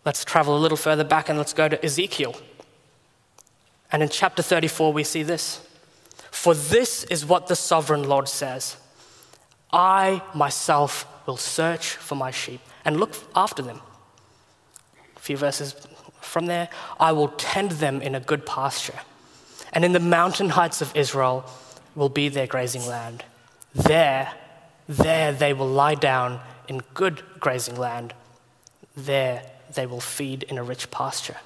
Let's 0.05 0.23
travel 0.23 0.55
a 0.55 0.59
little 0.59 0.77
further 0.77 1.03
back 1.03 1.29
and 1.29 1.37
let's 1.37 1.53
go 1.53 1.67
to 1.67 1.83
Ezekiel. 1.83 2.35
And 3.91 4.03
in 4.03 4.09
chapter 4.09 4.43
34, 4.43 4.93
we 4.93 5.03
see 5.03 5.23
this 5.23 5.67
For 6.31 6.53
this 6.53 7.03
is 7.05 7.25
what 7.25 7.47
the 7.47 7.55
sovereign 7.55 8.03
Lord 8.03 8.29
says 8.29 8.77
I 9.73 10.21
myself 10.33 11.07
will 11.25 11.37
search 11.37 11.87
for 11.87 12.15
my 12.15 12.31
sheep 12.31 12.61
and 12.85 12.99
look 12.99 13.13
after 13.35 13.63
them. 13.63 13.81
A 15.17 15.19
few 15.19 15.37
verses 15.37 15.75
from 16.21 16.45
there, 16.45 16.69
I 16.99 17.11
will 17.11 17.29
tend 17.29 17.71
them 17.71 18.01
in 18.01 18.15
a 18.15 18.19
good 18.19 18.45
pasture, 18.45 18.99
and 19.73 19.83
in 19.83 19.91
the 19.91 19.99
mountain 19.99 20.49
heights 20.49 20.81
of 20.81 20.95
Israel 20.95 21.45
will 21.95 22.09
be 22.09 22.29
their 22.29 22.47
grazing 22.47 22.85
land. 22.85 23.23
There, 23.73 24.31
there 24.87 25.31
they 25.31 25.53
will 25.53 25.67
lie 25.67 25.95
down 25.95 26.41
in 26.67 26.81
good 26.93 27.23
grazing 27.39 27.75
land. 27.75 28.13
There 28.95 29.43
they 29.75 29.85
will 29.85 30.01
feed 30.01 30.43
in 30.43 30.57
a 30.57 30.63
rich 30.63 30.89
pasture. 30.89 31.37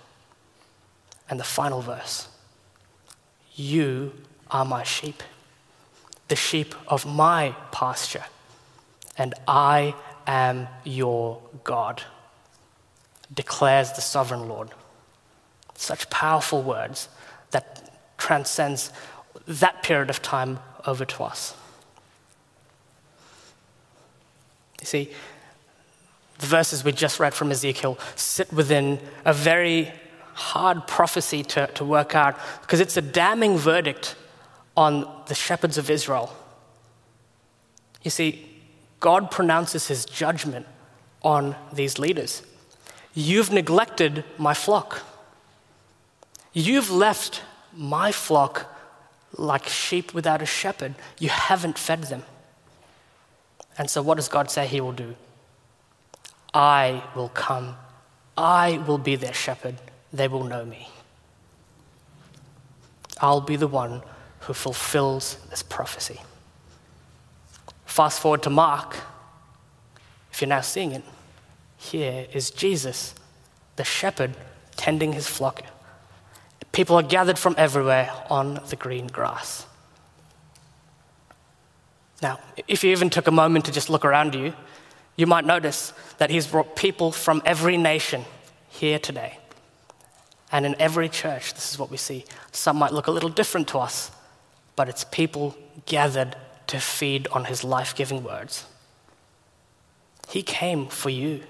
And 1.30 1.40
the 1.40 1.44
final 1.44 1.82
verse 1.82 2.28
You 3.56 4.14
are 4.50 4.66
my 4.66 4.84
sheep 4.84 5.22
the 6.30 6.36
sheep 6.36 6.74
of 6.88 7.06
my 7.06 7.56
pasture, 7.72 8.24
and 9.18 9.34
I 9.48 9.94
am 10.26 10.68
your 10.86 11.42
God, 11.64 12.04
declares 13.34 13.92
the 13.92 14.02
sovereign 14.02 14.48
Lord. 14.48 14.70
Such 15.74 16.10
powerful 16.10 16.62
words 16.62 17.10
that 17.52 18.00
transcends 18.18 18.92
that 19.48 19.82
period 19.82 20.10
of 20.10 20.22
time 20.22 20.60
over 20.86 21.04
to 21.04 21.24
us. 21.24 21.56
You 24.82 24.86
see, 24.86 25.10
the 26.40 26.46
verses 26.46 26.84
we 26.84 26.92
just 26.92 27.20
read 27.20 27.34
from 27.34 27.52
Ezekiel 27.52 28.00
sit 28.16 28.52
within 28.52 29.00
a 29.26 29.34
very 29.34 29.92
hard 30.34 30.88
prophecy 30.88 31.44
to, 31.44 31.68
to 31.68 31.84
work 31.84 32.16
out 32.16 32.40
because 32.62 32.80
it's 32.80 32.98
a 32.98 33.02
damning 33.02 33.58
verdict 33.58 34.16
on 34.76 35.08
the 35.28 35.36
shepherds 35.36 35.78
of 35.78 35.90
Israel. 35.90 36.34
You 38.04 38.12
see, 38.12 38.46
God 39.02 39.32
pronounces 39.32 39.88
his 39.88 40.06
judgment 40.06 40.66
on 41.22 41.56
these 41.74 42.00
leaders. 42.00 42.42
You've 43.14 43.52
neglected 43.52 44.24
my 44.38 44.54
flock. 44.54 45.04
You've 46.54 46.90
left 46.90 47.42
my 47.74 48.14
flock 48.14 48.66
like 49.38 49.68
sheep 49.68 50.14
without 50.14 50.42
a 50.42 50.46
shepherd. 50.46 50.96
You 51.20 51.30
haven't 51.30 51.78
fed 51.78 52.04
them. 52.04 52.24
And 53.78 53.90
so, 53.90 54.02
what 54.02 54.16
does 54.16 54.30
God 54.30 54.50
say 54.50 54.68
he 54.68 54.80
will 54.80 54.94
do? 54.94 55.16
I 56.54 57.04
will 57.16 57.30
come. 57.30 57.76
I 58.38 58.78
will 58.88 58.98
be 58.98 59.16
their 59.16 59.34
shepherd. 59.34 59.76
They 60.12 60.28
will 60.28 60.44
know 60.44 60.66
me. 60.66 60.90
I'll 63.22 63.42
be 63.42 63.56
the 63.56 63.68
one 63.68 64.02
who 64.42 64.54
fulfills 64.54 65.38
this 65.50 65.62
prophecy. 65.62 66.20
Fast 67.86 68.22
forward 68.22 68.44
to 68.44 68.50
Mark. 68.50 68.98
If 70.32 70.42
you're 70.42 70.48
now 70.48 70.62
seeing 70.62 70.92
it, 70.92 71.04
here 71.78 72.28
is 72.34 72.50
Jesus, 72.50 73.14
the 73.76 73.84
shepherd, 73.84 74.36
tending 74.76 75.14
his 75.14 75.28
flock. 75.28 75.64
People 76.72 76.96
are 76.96 77.04
gathered 77.04 77.38
from 77.38 77.56
everywhere 77.58 78.12
on 78.30 78.62
the 78.70 78.76
green 78.76 79.08
grass. 79.08 79.66
Now, 82.22 82.40
if 82.68 82.84
you 82.84 82.92
even 82.92 83.10
took 83.10 83.28
a 83.28 83.32
moment 83.32 83.66
to 83.66 83.72
just 83.72 83.90
look 83.90 84.06
around 84.06 84.36
you, 84.36 84.54
you 85.20 85.28
might 85.28 85.44
notice 85.44 85.92
that 86.18 86.30
he's 86.30 86.48
brought 86.48 86.78
people 86.78 87.12
from 87.12 87.42
every 87.44 87.76
nation 87.76 88.24
here 88.70 88.98
today. 88.98 89.38
And 90.50 90.66
in 90.66 90.78
every 90.80 91.10
church, 91.10 91.54
this 91.54 91.74
is 91.74 91.78
what 91.78 91.92
we 91.92 91.98
see. 91.98 92.24
Some 92.54 92.78
might 92.78 92.94
look 92.94 93.08
a 93.08 93.12
little 93.12 93.28
different 93.28 93.68
to 93.68 93.80
us, 93.80 94.12
but 94.78 94.88
it's 94.88 95.04
people 95.04 95.58
gathered 95.86 96.38
to 96.68 96.80
feed 96.80 97.28
on 97.34 97.44
his 97.44 97.66
life 97.66 97.94
giving 97.94 98.24
words. 98.24 98.66
He 100.30 100.42
came 100.42 100.88
for 100.88 101.10
you. 101.10 101.42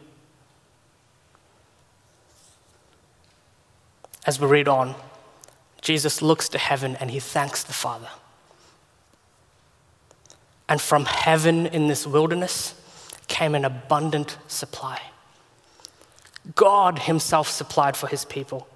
As 4.26 4.40
we 4.40 4.48
read 4.48 4.68
on, 4.68 4.96
Jesus 5.80 6.24
looks 6.24 6.50
to 6.50 6.58
heaven 6.58 6.96
and 6.96 7.12
he 7.12 7.20
thanks 7.20 7.62
the 7.62 7.74
Father. 7.74 8.10
And 10.68 10.82
from 10.82 11.06
heaven 11.06 11.68
in 11.68 11.88
this 11.88 12.08
wilderness 12.08 12.74
came 13.40 13.56
an 13.56 13.64
abundant 13.64 14.38
supply. 14.50 15.00
God 16.56 17.00
Himself 17.00 17.48
supplied 17.48 17.96
for 17.96 18.08
His 18.08 18.26
people. 18.26 18.68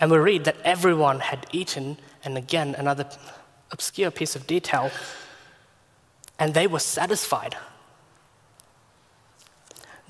And 0.00 0.10
we 0.10 0.18
read 0.18 0.42
that 0.46 0.56
everyone 0.64 1.20
had 1.20 1.46
eaten, 1.52 1.96
and 2.24 2.36
again, 2.36 2.74
another 2.74 3.06
obscure 3.70 4.10
piece 4.10 4.34
of 4.34 4.48
detail, 4.48 4.90
and 6.40 6.54
they 6.54 6.66
were 6.66 6.80
satisfied. 6.80 7.56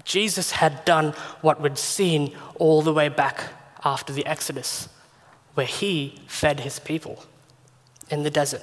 Jesus 0.02 0.52
had 0.52 0.82
done 0.86 1.12
what 1.42 1.60
we'd 1.60 1.76
seen 1.76 2.34
all 2.54 2.80
the 2.80 2.94
way 2.94 3.10
back 3.10 3.52
after 3.84 4.14
the 4.14 4.24
Exodus, 4.24 4.88
where 5.52 5.66
He 5.66 6.22
fed 6.26 6.60
His 6.60 6.78
people 6.78 7.22
in 8.08 8.22
the 8.22 8.30
desert. 8.30 8.62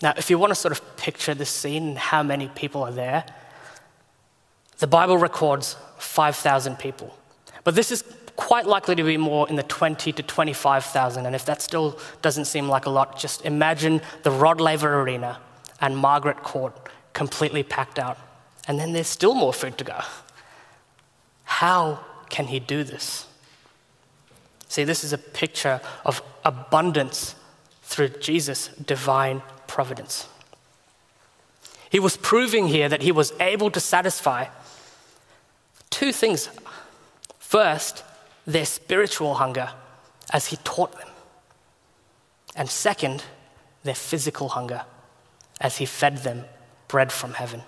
Now, 0.00 0.14
if 0.16 0.30
you 0.30 0.38
want 0.38 0.50
to 0.50 0.54
sort 0.54 0.72
of 0.72 0.96
picture 0.96 1.34
this 1.34 1.50
scene 1.50 1.88
and 1.88 1.98
how 1.98 2.22
many 2.22 2.48
people 2.48 2.82
are 2.82 2.92
there, 2.92 3.24
the 4.78 4.86
Bible 4.86 5.18
records 5.18 5.76
5,000 5.98 6.78
people. 6.78 7.16
But 7.64 7.74
this 7.74 7.90
is 7.90 8.04
quite 8.36 8.66
likely 8.66 8.94
to 8.94 9.02
be 9.02 9.16
more 9.16 9.48
in 9.48 9.56
the 9.56 9.64
20 9.64 10.12
to 10.12 10.22
25,000. 10.22 11.26
And 11.26 11.34
if 11.34 11.44
that 11.46 11.60
still 11.60 11.98
doesn't 12.22 12.44
seem 12.44 12.68
like 12.68 12.86
a 12.86 12.90
lot, 12.90 13.18
just 13.18 13.44
imagine 13.44 14.00
the 14.22 14.30
Rod 14.30 14.60
Laver 14.60 15.00
Arena 15.00 15.40
and 15.80 15.96
Margaret 15.96 16.44
Court 16.44 16.74
completely 17.12 17.64
packed 17.64 17.98
out. 17.98 18.16
And 18.68 18.78
then 18.78 18.92
there's 18.92 19.08
still 19.08 19.34
more 19.34 19.52
food 19.52 19.76
to 19.78 19.84
go. 19.84 20.00
How 21.44 21.98
can 22.28 22.46
he 22.46 22.60
do 22.60 22.84
this? 22.84 23.26
See, 24.68 24.84
this 24.84 25.02
is 25.02 25.12
a 25.12 25.18
picture 25.18 25.80
of 26.04 26.22
abundance 26.44 27.34
through 27.82 28.10
Jesus' 28.20 28.68
divine 28.68 29.42
providence. 29.68 30.26
He 31.90 32.00
was 32.00 32.16
proving 32.16 32.66
here 32.68 32.88
that 32.88 33.02
he 33.02 33.12
was 33.12 33.32
able 33.40 33.70
to 33.70 33.80
satisfy 33.80 34.46
two 35.90 36.12
things. 36.12 36.50
First, 37.38 38.04
their 38.46 38.66
spiritual 38.66 39.34
hunger 39.34 39.70
as 40.32 40.46
he 40.46 40.56
taught 40.64 40.92
them. 40.98 41.08
And 42.56 42.68
second, 42.68 43.24
their 43.84 43.94
physical 43.94 44.50
hunger 44.50 44.82
as 45.60 45.76
he 45.78 45.86
fed 45.86 46.18
them 46.18 46.44
bread 46.88 47.12
from 47.12 47.34
heaven. 47.34 47.62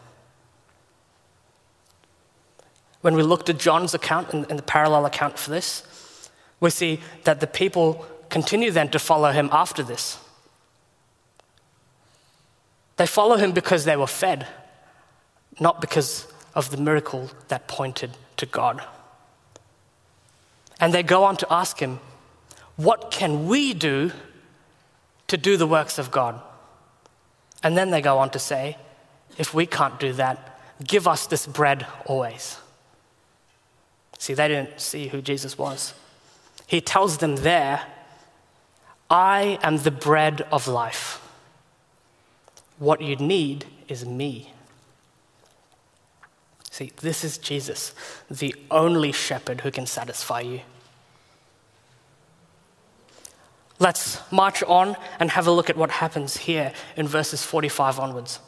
When 3.00 3.14
we 3.14 3.22
looked 3.22 3.48
at 3.48 3.58
John's 3.58 3.94
account 3.94 4.32
and 4.32 4.58
the 4.58 4.62
parallel 4.62 5.06
account 5.06 5.38
for 5.38 5.50
this, 5.50 6.30
we 6.60 6.70
see 6.70 7.00
that 7.24 7.40
the 7.40 7.46
people 7.46 8.04
continue 8.28 8.70
then 8.70 8.90
to 8.90 8.98
follow 8.98 9.32
him 9.32 9.48
after 9.52 9.82
this. 9.82 10.18
They 13.00 13.06
follow 13.06 13.38
him 13.38 13.52
because 13.52 13.86
they 13.86 13.96
were 13.96 14.06
fed, 14.06 14.46
not 15.58 15.80
because 15.80 16.26
of 16.54 16.70
the 16.70 16.76
miracle 16.76 17.30
that 17.48 17.66
pointed 17.66 18.10
to 18.36 18.44
God. 18.44 18.84
And 20.78 20.92
they 20.92 21.02
go 21.02 21.24
on 21.24 21.38
to 21.38 21.50
ask 21.50 21.78
him, 21.78 22.00
What 22.76 23.10
can 23.10 23.46
we 23.48 23.72
do 23.72 24.12
to 25.28 25.38
do 25.38 25.56
the 25.56 25.66
works 25.66 25.98
of 25.98 26.10
God? 26.10 26.42
And 27.62 27.74
then 27.74 27.88
they 27.88 28.02
go 28.02 28.18
on 28.18 28.28
to 28.32 28.38
say, 28.38 28.76
If 29.38 29.54
we 29.54 29.64
can't 29.64 29.98
do 29.98 30.12
that, 30.12 30.60
give 30.84 31.08
us 31.08 31.26
this 31.26 31.46
bread 31.46 31.86
always. 32.04 32.58
See, 34.18 34.34
they 34.34 34.48
didn't 34.48 34.78
see 34.78 35.08
who 35.08 35.22
Jesus 35.22 35.56
was. 35.56 35.94
He 36.66 36.82
tells 36.82 37.16
them 37.16 37.36
there, 37.36 37.80
I 39.08 39.58
am 39.62 39.78
the 39.78 39.90
bread 39.90 40.42
of 40.52 40.68
life. 40.68 41.26
What 42.80 43.02
you 43.02 43.14
need 43.16 43.66
is 43.88 44.06
me. 44.06 44.54
See, 46.70 46.92
this 47.02 47.24
is 47.24 47.36
Jesus, 47.36 47.94
the 48.30 48.54
only 48.70 49.12
shepherd 49.12 49.60
who 49.60 49.70
can 49.70 49.84
satisfy 49.84 50.40
you. 50.40 50.62
Let's 53.78 54.20
march 54.32 54.62
on 54.62 54.96
and 55.18 55.30
have 55.30 55.46
a 55.46 55.50
look 55.50 55.68
at 55.68 55.76
what 55.76 55.90
happens 55.90 56.38
here 56.38 56.72
in 56.96 57.06
verses 57.06 57.44
45 57.44 57.98
onwards. 57.98 58.40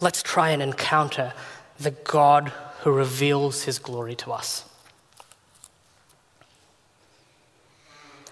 Let's 0.00 0.20
try 0.20 0.50
and 0.50 0.60
encounter 0.60 1.32
the 1.78 1.92
God 1.92 2.48
who 2.80 2.90
reveals 2.90 3.62
his 3.62 3.78
glory 3.78 4.16
to 4.16 4.32
us. 4.32 4.64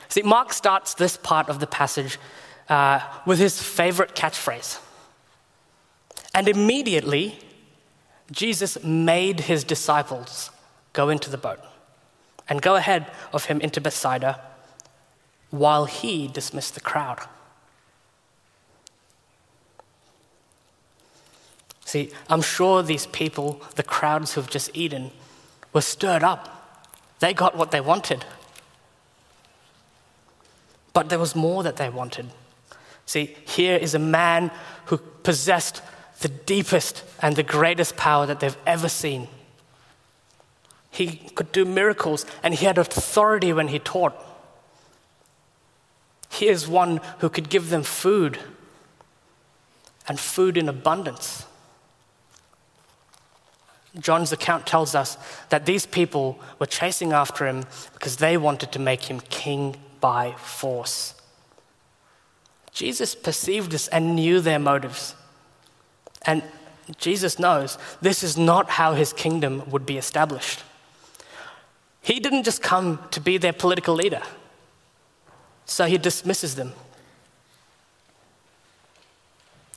See, 0.08 0.22
Mark 0.22 0.52
starts 0.52 0.94
this 0.94 1.16
part 1.16 1.48
of 1.48 1.60
the 1.60 1.66
passage 1.68 2.18
uh, 2.68 3.00
with 3.24 3.38
his 3.38 3.62
favorite 3.62 4.14
catchphrase. 4.14 4.80
And 6.34 6.48
immediately, 6.48 7.38
Jesus 8.30 8.82
made 8.84 9.40
his 9.40 9.64
disciples 9.64 10.50
go 10.92 11.08
into 11.08 11.30
the 11.30 11.38
boat 11.38 11.60
and 12.48 12.62
go 12.62 12.76
ahead 12.76 13.10
of 13.32 13.46
him 13.46 13.60
into 13.60 13.80
Bethsaida 13.80 14.40
while 15.50 15.86
he 15.86 16.28
dismissed 16.28 16.74
the 16.74 16.80
crowd. 16.80 17.20
See, 21.84 22.10
I'm 22.28 22.42
sure 22.42 22.82
these 22.82 23.06
people, 23.06 23.62
the 23.76 23.82
crowds 23.82 24.34
who've 24.34 24.50
just 24.50 24.70
eaten, 24.74 25.10
were 25.72 25.80
stirred 25.80 26.22
up. 26.22 26.82
They 27.20 27.32
got 27.32 27.56
what 27.56 27.70
they 27.70 27.80
wanted. 27.80 28.26
But 30.92 31.08
there 31.08 31.18
was 31.18 31.34
more 31.34 31.62
that 31.62 31.76
they 31.76 31.88
wanted. 31.88 32.30
See, 33.08 33.34
here 33.46 33.78
is 33.78 33.94
a 33.94 33.98
man 33.98 34.50
who 34.84 34.98
possessed 34.98 35.80
the 36.20 36.28
deepest 36.28 37.02
and 37.22 37.36
the 37.36 37.42
greatest 37.42 37.96
power 37.96 38.26
that 38.26 38.40
they've 38.40 38.56
ever 38.66 38.90
seen. 38.90 39.28
He 40.90 41.16
could 41.34 41.50
do 41.50 41.64
miracles 41.64 42.26
and 42.42 42.52
he 42.52 42.66
had 42.66 42.76
authority 42.76 43.50
when 43.50 43.68
he 43.68 43.78
taught. 43.78 44.12
He 46.28 46.48
is 46.48 46.68
one 46.68 47.00
who 47.20 47.30
could 47.30 47.48
give 47.48 47.70
them 47.70 47.82
food 47.82 48.38
and 50.06 50.20
food 50.20 50.58
in 50.58 50.68
abundance. 50.68 51.46
John's 53.98 54.32
account 54.32 54.66
tells 54.66 54.94
us 54.94 55.16
that 55.48 55.64
these 55.64 55.86
people 55.86 56.38
were 56.58 56.66
chasing 56.66 57.14
after 57.14 57.46
him 57.46 57.64
because 57.94 58.18
they 58.18 58.36
wanted 58.36 58.70
to 58.72 58.78
make 58.78 59.04
him 59.04 59.20
king 59.30 59.76
by 59.98 60.32
force. 60.32 61.14
Jesus 62.78 63.16
perceived 63.16 63.72
this 63.72 63.88
and 63.88 64.14
knew 64.14 64.40
their 64.40 64.60
motives. 64.60 65.16
And 66.22 66.44
Jesus 66.96 67.36
knows 67.36 67.76
this 68.00 68.22
is 68.22 68.38
not 68.38 68.70
how 68.70 68.94
his 68.94 69.12
kingdom 69.12 69.68
would 69.68 69.84
be 69.84 69.98
established. 69.98 70.62
He 72.00 72.20
didn't 72.20 72.44
just 72.44 72.62
come 72.62 73.00
to 73.10 73.20
be 73.20 73.36
their 73.36 73.52
political 73.52 73.96
leader, 73.96 74.22
so 75.64 75.86
he 75.86 75.98
dismisses 75.98 76.54
them. 76.54 76.72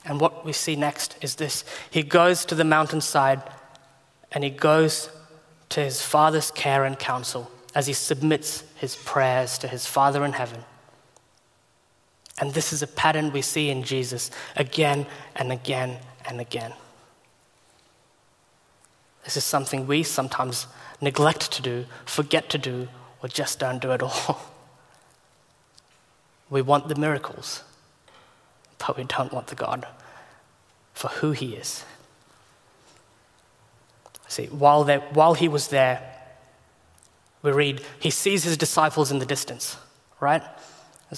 And 0.04 0.20
what 0.20 0.44
we 0.44 0.52
see 0.52 0.76
next 0.76 1.16
is 1.20 1.34
this 1.34 1.64
he 1.90 2.04
goes 2.04 2.44
to 2.44 2.54
the 2.54 2.62
mountainside 2.62 3.42
and 4.30 4.44
he 4.44 4.50
goes 4.50 5.10
to 5.70 5.80
his 5.80 6.02
father's 6.02 6.52
care 6.52 6.84
and 6.84 6.96
counsel 6.96 7.50
as 7.74 7.88
he 7.88 7.94
submits 7.94 8.62
his 8.76 8.94
prayers 8.94 9.58
to 9.58 9.66
his 9.66 9.86
Father 9.86 10.24
in 10.24 10.34
heaven. 10.34 10.62
And 12.38 12.54
this 12.54 12.72
is 12.72 12.82
a 12.82 12.86
pattern 12.86 13.32
we 13.32 13.42
see 13.42 13.70
in 13.70 13.82
Jesus 13.82 14.30
again 14.56 15.06
and 15.36 15.52
again 15.52 15.98
and 16.26 16.40
again. 16.40 16.72
This 19.24 19.36
is 19.36 19.44
something 19.44 19.86
we 19.86 20.02
sometimes 20.02 20.66
neglect 21.00 21.52
to 21.52 21.62
do, 21.62 21.86
forget 22.04 22.48
to 22.50 22.58
do, 22.58 22.88
or 23.22 23.28
just 23.28 23.58
don't 23.58 23.80
do 23.80 23.92
at 23.92 24.02
all. 24.02 24.40
We 26.50 26.60
want 26.60 26.88
the 26.88 26.96
miracles, 26.96 27.62
but 28.76 28.98
we 28.98 29.04
don't 29.04 29.32
want 29.32 29.46
the 29.46 29.54
God 29.54 29.86
for 30.92 31.08
who 31.08 31.30
He 31.30 31.54
is. 31.54 31.82
See, 34.28 34.48
while, 34.48 34.84
while 35.14 35.32
He 35.32 35.48
was 35.48 35.68
there, 35.68 36.02
we 37.40 37.52
read, 37.52 37.80
He 37.98 38.10
sees 38.10 38.44
His 38.44 38.58
disciples 38.58 39.10
in 39.10 39.18
the 39.18 39.24
distance, 39.24 39.78
right? 40.20 40.42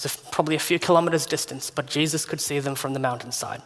A, 0.03 0.09
probably 0.31 0.55
a 0.55 0.59
few 0.59 0.77
kilometers 0.77 1.25
distance, 1.25 1.69
but 1.69 1.85
Jesus 1.85 2.25
could 2.25 2.41
see 2.41 2.59
them 2.59 2.75
from 2.75 2.93
the 2.93 2.99
mountainside. 2.99 3.61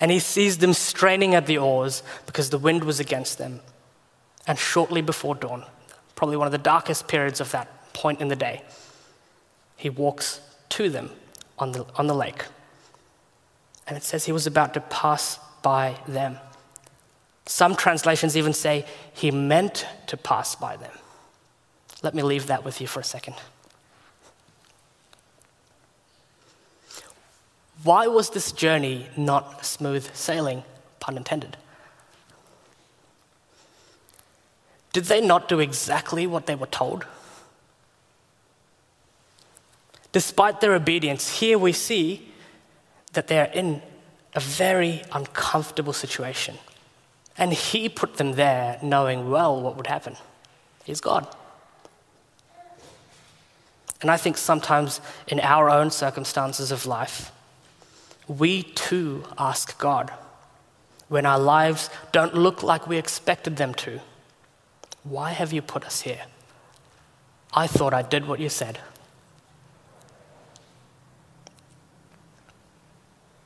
And 0.00 0.10
he 0.10 0.18
sees 0.18 0.58
them 0.58 0.72
straining 0.72 1.36
at 1.36 1.46
the 1.46 1.58
oars 1.58 2.02
because 2.26 2.50
the 2.50 2.58
wind 2.58 2.82
was 2.82 2.98
against 2.98 3.38
them. 3.38 3.60
And 4.48 4.58
shortly 4.58 5.00
before 5.00 5.36
dawn, 5.36 5.64
probably 6.16 6.36
one 6.36 6.46
of 6.48 6.52
the 6.52 6.58
darkest 6.58 7.06
periods 7.06 7.40
of 7.40 7.52
that 7.52 7.92
point 7.92 8.20
in 8.20 8.26
the 8.26 8.34
day, 8.34 8.62
he 9.76 9.90
walks 9.90 10.40
to 10.70 10.88
them 10.88 11.10
on 11.58 11.70
the, 11.70 11.86
on 11.94 12.08
the 12.08 12.14
lake. 12.14 12.46
And 13.86 13.96
it 13.96 14.02
says 14.02 14.24
he 14.24 14.32
was 14.32 14.48
about 14.48 14.74
to 14.74 14.80
pass 14.80 15.38
by 15.62 15.96
them. 16.08 16.38
Some 17.46 17.76
translations 17.76 18.36
even 18.36 18.52
say 18.52 18.86
he 19.12 19.30
meant 19.30 19.86
to 20.08 20.16
pass 20.16 20.56
by 20.56 20.76
them. 20.76 20.92
Let 22.02 22.14
me 22.14 22.22
leave 22.22 22.48
that 22.48 22.64
with 22.64 22.80
you 22.80 22.86
for 22.88 23.00
a 23.00 23.04
second. 23.04 23.36
Why 27.84 28.06
was 28.06 28.30
this 28.30 28.52
journey 28.52 29.08
not 29.16 29.64
smooth 29.64 30.14
sailing, 30.14 30.62
pun 31.00 31.16
intended? 31.16 31.56
Did 34.92 35.04
they 35.04 35.20
not 35.20 35.48
do 35.48 35.58
exactly 35.58 36.26
what 36.26 36.46
they 36.46 36.54
were 36.54 36.66
told? 36.66 37.06
Despite 40.12 40.60
their 40.60 40.74
obedience, 40.74 41.40
here 41.40 41.58
we 41.58 41.72
see 41.72 42.28
that 43.14 43.26
they 43.28 43.40
are 43.40 43.46
in 43.52 43.82
a 44.34 44.40
very 44.40 45.02
uncomfortable 45.12 45.92
situation. 45.92 46.58
And 47.38 47.52
He 47.52 47.88
put 47.88 48.18
them 48.18 48.32
there 48.32 48.78
knowing 48.82 49.30
well 49.30 49.60
what 49.60 49.76
would 49.76 49.86
happen. 49.86 50.16
He's 50.84 51.00
God. 51.00 51.26
And 54.02 54.10
I 54.10 54.16
think 54.16 54.36
sometimes 54.36 55.00
in 55.26 55.40
our 55.40 55.70
own 55.70 55.90
circumstances 55.90 56.70
of 56.70 56.86
life, 56.86 57.32
we 58.38 58.62
too 58.62 59.24
ask 59.38 59.78
God 59.78 60.12
when 61.08 61.26
our 61.26 61.38
lives 61.38 61.90
don't 62.12 62.34
look 62.34 62.62
like 62.62 62.86
we 62.86 62.96
expected 62.96 63.56
them 63.56 63.74
to. 63.74 64.00
Why 65.04 65.32
have 65.32 65.52
you 65.52 65.60
put 65.60 65.84
us 65.84 66.02
here? 66.02 66.22
I 67.52 67.66
thought 67.66 67.92
I 67.92 68.02
did 68.02 68.26
what 68.26 68.40
you 68.40 68.48
said. 68.48 68.78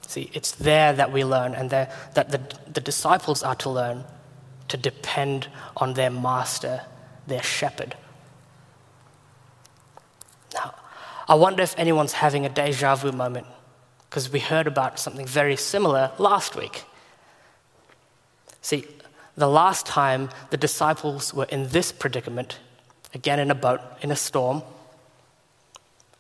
See, 0.07 0.31
it's 0.33 0.53
there 0.53 0.93
that 0.93 1.13
we 1.13 1.25
learn, 1.25 1.55
and 1.55 1.69
there, 1.69 1.93
that 2.15 2.31
the, 2.31 2.41
the 2.73 2.81
disciples 2.81 3.43
are 3.43 3.57
to 3.57 3.71
learn 3.71 4.05
to 4.69 4.77
depend 4.77 5.49
on 5.77 5.95
their 5.95 6.11
master, 6.11 6.83
their 7.27 7.43
shepherd. 7.43 7.97
Now, 10.55 10.75
I 11.29 11.35
wonder 11.35 11.63
if 11.63 11.77
anyone's 11.77 12.13
having 12.13 12.47
a 12.47 12.49
deja 12.49 12.95
vu 12.95 13.13
moment, 13.13 13.47
because 14.09 14.31
we 14.31 14.41
heard 14.41 14.67
about 14.67 14.99
something 14.99 15.27
very 15.27 15.57
similar 15.57 16.13
last 16.19 16.57
week. 16.57 16.85
See, 18.63 18.87
the 19.37 19.49
last 19.49 19.87
time 19.87 20.31
the 20.51 20.57
disciples 20.57 21.35
were 21.35 21.45
in 21.45 21.69
this 21.69 21.93
predicament, 21.93 22.59
again 23.15 23.39
in 23.39 23.51
a 23.51 23.55
boat, 23.55 23.81
in 24.01 24.11
a 24.11 24.17
storm, 24.17 24.63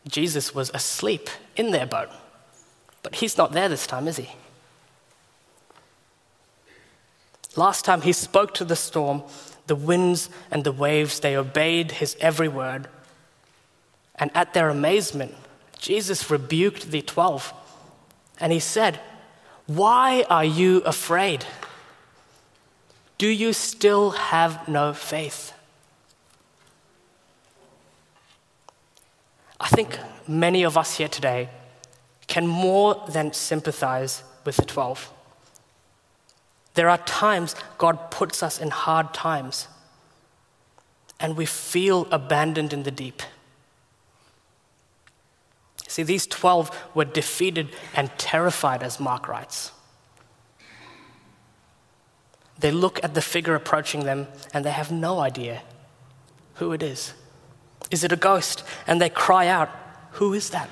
Jesus 0.07 0.55
was 0.55 0.71
asleep 0.75 1.29
in 1.57 1.71
their 1.71 1.87
boat. 1.87 2.09
But 3.03 3.17
he's 3.17 3.37
not 3.37 3.53
there 3.53 3.69
this 3.69 3.87
time, 3.87 4.07
is 4.07 4.17
he? 4.17 4.31
Last 7.57 7.85
time 7.85 8.03
he 8.03 8.13
spoke 8.13 8.53
to 8.55 8.65
the 8.65 8.77
storm, 8.77 9.23
the 9.67 9.75
winds 9.75 10.29
and 10.51 10.63
the 10.63 10.73
waves, 10.73 11.21
they 11.21 11.37
obeyed 11.37 11.93
his 11.93 12.17
every 12.21 12.49
word. 12.49 12.89
And 14.15 14.31
at 14.35 14.55
their 14.55 14.69
amazement, 14.69 15.35
Jesus 15.79 16.31
rebuked 16.31 16.91
the 16.91 17.03
twelve 17.03 17.53
and 18.41 18.53
he 18.53 18.61
said, 18.61 19.01
Why 19.67 20.25
are 20.29 20.45
you 20.45 20.79
afraid? 20.79 21.45
Do 23.19 23.29
you 23.29 23.53
still 23.53 24.11
have 24.11 24.69
no 24.69 24.93
faith? 24.93 25.53
I 29.59 29.69
think 29.69 29.99
many 30.29 30.65
of 30.65 30.77
us 30.77 30.99
here 30.99 31.09
today 31.09 31.49
can 32.27 32.47
more 32.47 33.03
than 33.09 33.33
sympathize 33.33 34.23
with 34.45 34.57
the 34.57 34.65
12. 34.65 35.11
There 36.75 36.91
are 36.91 36.99
times 36.99 37.55
God 37.79 38.11
puts 38.11 38.43
us 38.43 38.61
in 38.61 38.71
hard 38.71 39.15
times 39.15 39.69
and 41.19 41.37
we 41.37 41.47
feel 41.47 42.07
abandoned 42.11 42.75
in 42.75 42.83
the 42.83 42.91
deep. 42.91 43.23
See, 45.89 46.03
these 46.03 46.27
12 46.27 46.89
were 46.95 47.05
defeated 47.05 47.69
and 47.95 48.11
terrified, 48.19 48.83
as 48.83 48.99
Mark 48.99 49.29
writes. 49.29 49.73
They 52.59 52.71
look 52.71 53.03
at 53.05 53.15
the 53.15 53.23
figure 53.23 53.55
approaching 53.55 54.05
them 54.05 54.29
and 54.55 54.65
they 54.65 54.71
have 54.71 54.91
no 54.91 55.21
idea 55.21 55.63
who 56.55 56.73
it 56.73 56.83
is. 56.83 57.13
Is 57.91 58.03
it 58.03 58.13
a 58.13 58.17
ghost? 58.17 58.65
And 58.87 59.01
they 59.01 59.11
cry 59.11 59.47
out, 59.47 59.69
Who 60.13 60.33
is 60.33 60.51
that? 60.51 60.71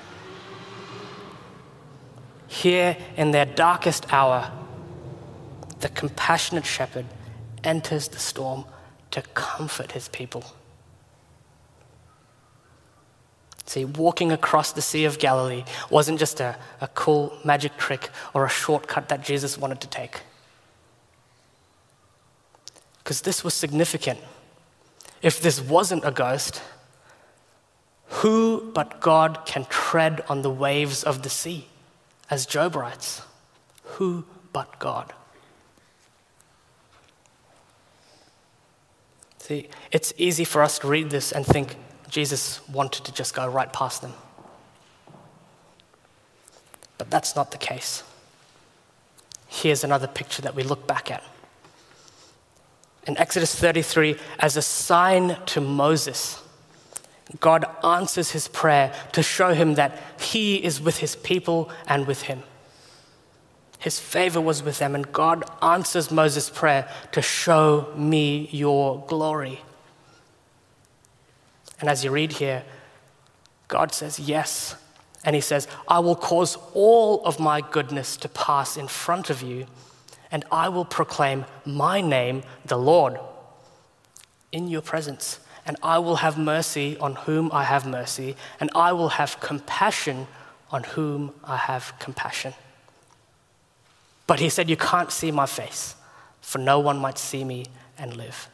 Here 2.47 2.97
in 3.15 3.31
their 3.31 3.45
darkest 3.45 4.11
hour, 4.11 4.51
the 5.79 5.89
compassionate 5.89 6.65
shepherd 6.65 7.05
enters 7.63 8.07
the 8.07 8.19
storm 8.19 8.65
to 9.11 9.21
comfort 9.33 9.91
his 9.91 10.07
people. 10.07 10.43
See, 13.65 13.85
walking 13.85 14.31
across 14.31 14.71
the 14.71 14.81
Sea 14.81 15.05
of 15.05 15.17
Galilee 15.17 15.63
wasn't 15.89 16.19
just 16.19 16.39
a, 16.39 16.57
a 16.81 16.87
cool 16.89 17.37
magic 17.43 17.77
trick 17.77 18.09
or 18.33 18.45
a 18.45 18.49
shortcut 18.49 19.09
that 19.09 19.23
Jesus 19.23 19.57
wanted 19.57 19.81
to 19.81 19.87
take 19.87 20.21
because 23.05 23.21
this 23.21 23.43
was 23.43 23.53
significant. 23.53 24.19
If 25.21 25.39
this 25.39 25.61
wasn't 25.61 26.03
a 26.03 26.11
ghost, 26.11 26.59
who 28.07 28.71
but 28.73 28.99
God 28.99 29.45
can 29.45 29.65
tread 29.65 30.23
on 30.27 30.41
the 30.41 30.49
waves 30.49 31.03
of 31.03 31.21
the 31.21 31.29
sea? 31.29 31.67
As 32.31 32.47
Job 32.47 32.75
writes, 32.75 33.21
who 33.83 34.25
but 34.51 34.79
God? 34.79 35.13
See, 39.37 39.69
it's 39.91 40.11
easy 40.17 40.43
for 40.43 40.63
us 40.63 40.79
to 40.79 40.87
read 40.87 41.11
this 41.11 41.31
and 41.31 41.45
think 41.45 41.77
Jesus 42.09 42.67
wanted 42.69 43.05
to 43.05 43.13
just 43.13 43.33
go 43.33 43.47
right 43.47 43.71
past 43.71 44.01
them. 44.01 44.13
But 46.97 47.09
that's 47.09 47.35
not 47.35 47.51
the 47.51 47.57
case. 47.57 48.03
Here's 49.47 49.83
another 49.83 50.07
picture 50.07 50.41
that 50.41 50.55
we 50.55 50.63
look 50.63 50.87
back 50.87 51.11
at 51.11 51.23
in 53.07 53.17
Exodus 53.17 53.53
33 53.55 54.17
as 54.39 54.57
a 54.57 54.61
sign 54.61 55.37
to 55.47 55.61
Moses. 55.61 56.41
God 57.39 57.65
answers 57.83 58.31
his 58.31 58.47
prayer 58.47 58.93
to 59.13 59.23
show 59.23 59.53
him 59.53 59.75
that 59.75 59.99
he 60.19 60.63
is 60.63 60.81
with 60.81 60.97
his 60.97 61.15
people 61.15 61.69
and 61.87 62.07
with 62.07 62.23
him. 62.23 62.43
His 63.79 63.99
favor 63.99 64.41
was 64.41 64.63
with 64.63 64.79
them, 64.79 64.95
and 64.95 65.11
God 65.11 65.43
answers 65.61 66.09
Moses' 66.09 66.49
prayer 66.49 66.89
to 67.11 67.21
show 67.21 67.93
me 67.95 68.49
your 68.51 69.05
glory. 69.07 69.61
And 71.79 71.89
as 71.89 72.03
you 72.03 72.11
read 72.11 72.33
here, 72.33 72.63
God 73.67 73.93
says, 73.93 74.19
Yes. 74.19 74.75
And 75.23 75.33
he 75.35 75.41
says, 75.41 75.67
I 75.87 75.99
will 75.99 76.15
cause 76.15 76.55
all 76.73 77.25
of 77.25 77.39
my 77.39 77.59
goodness 77.59 78.15
to 78.17 78.29
pass 78.29 78.77
in 78.77 78.87
front 78.87 79.31
of 79.31 79.41
you 79.41 79.65
and 80.35 80.43
I 80.51 80.67
will 80.67 80.83
proclaim 80.83 81.45
my 81.65 82.01
name, 82.01 82.43
the 82.65 82.77
Lord, 82.77 83.17
in 84.51 84.67
your 84.67 84.81
presence. 84.81 85.39
And 85.65 85.77
I 85.81 85.97
will 85.99 86.17
have 86.17 86.37
mercy 86.37 86.97
on 86.97 87.15
whom 87.15 87.49
I 87.53 87.63
have 87.63 87.87
mercy, 87.87 88.35
and 88.59 88.69
I 88.75 88.91
will 88.91 89.09
have 89.09 89.39
compassion 89.39 90.27
on 90.71 90.83
whom 90.83 91.33
I 91.43 91.55
have 91.55 91.93
compassion. 91.99 92.53
But 94.27 94.41
he 94.41 94.49
said, 94.49 94.69
You 94.69 94.75
can't 94.75 95.09
see 95.09 95.31
my 95.31 95.45
face, 95.45 95.95
for 96.41 96.57
no 96.57 96.79
one 96.79 96.97
might 96.99 97.17
see 97.17 97.43
me 97.43 97.67
and 97.97 98.17
live. 98.17 98.49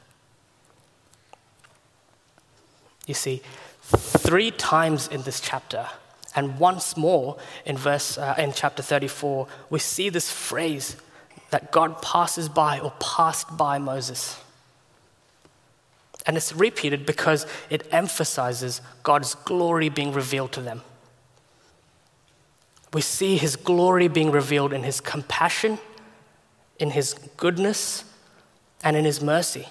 You 3.07 3.13
see, 3.13 3.41
three 3.81 4.51
times 4.51 5.07
in 5.07 5.23
this 5.23 5.39
chapter, 5.39 5.87
and 6.35 6.59
once 6.59 6.95
more 6.95 7.37
in 7.65 7.77
verse 7.77 8.17
uh, 8.17 8.35
in 8.37 8.53
chapter 8.53 8.81
34, 8.81 9.47
we 9.69 9.79
see 9.79 10.09
this 10.09 10.31
phrase 10.31 10.95
that 11.49 11.71
God 11.71 12.01
passes 12.01 12.47
by 12.47 12.79
or 12.79 12.93
passed 12.99 13.57
by 13.57 13.77
Moses. 13.77 14.39
And 16.25 16.37
it's 16.37 16.53
repeated 16.53 17.05
because 17.05 17.45
it 17.69 17.87
emphasizes 17.91 18.81
God's 19.03 19.35
glory 19.35 19.89
being 19.89 20.13
revealed 20.13 20.51
to 20.53 20.61
them. 20.61 20.81
We 22.93 23.01
see 23.01 23.37
his 23.37 23.55
glory 23.55 24.07
being 24.07 24.31
revealed 24.31 24.73
in 24.73 24.83
his 24.83 25.01
compassion, 25.01 25.79
in 26.77 26.91
his 26.91 27.13
goodness, 27.37 28.03
and 28.83 28.95
in 28.95 29.05
his 29.05 29.21
mercy. 29.21 29.67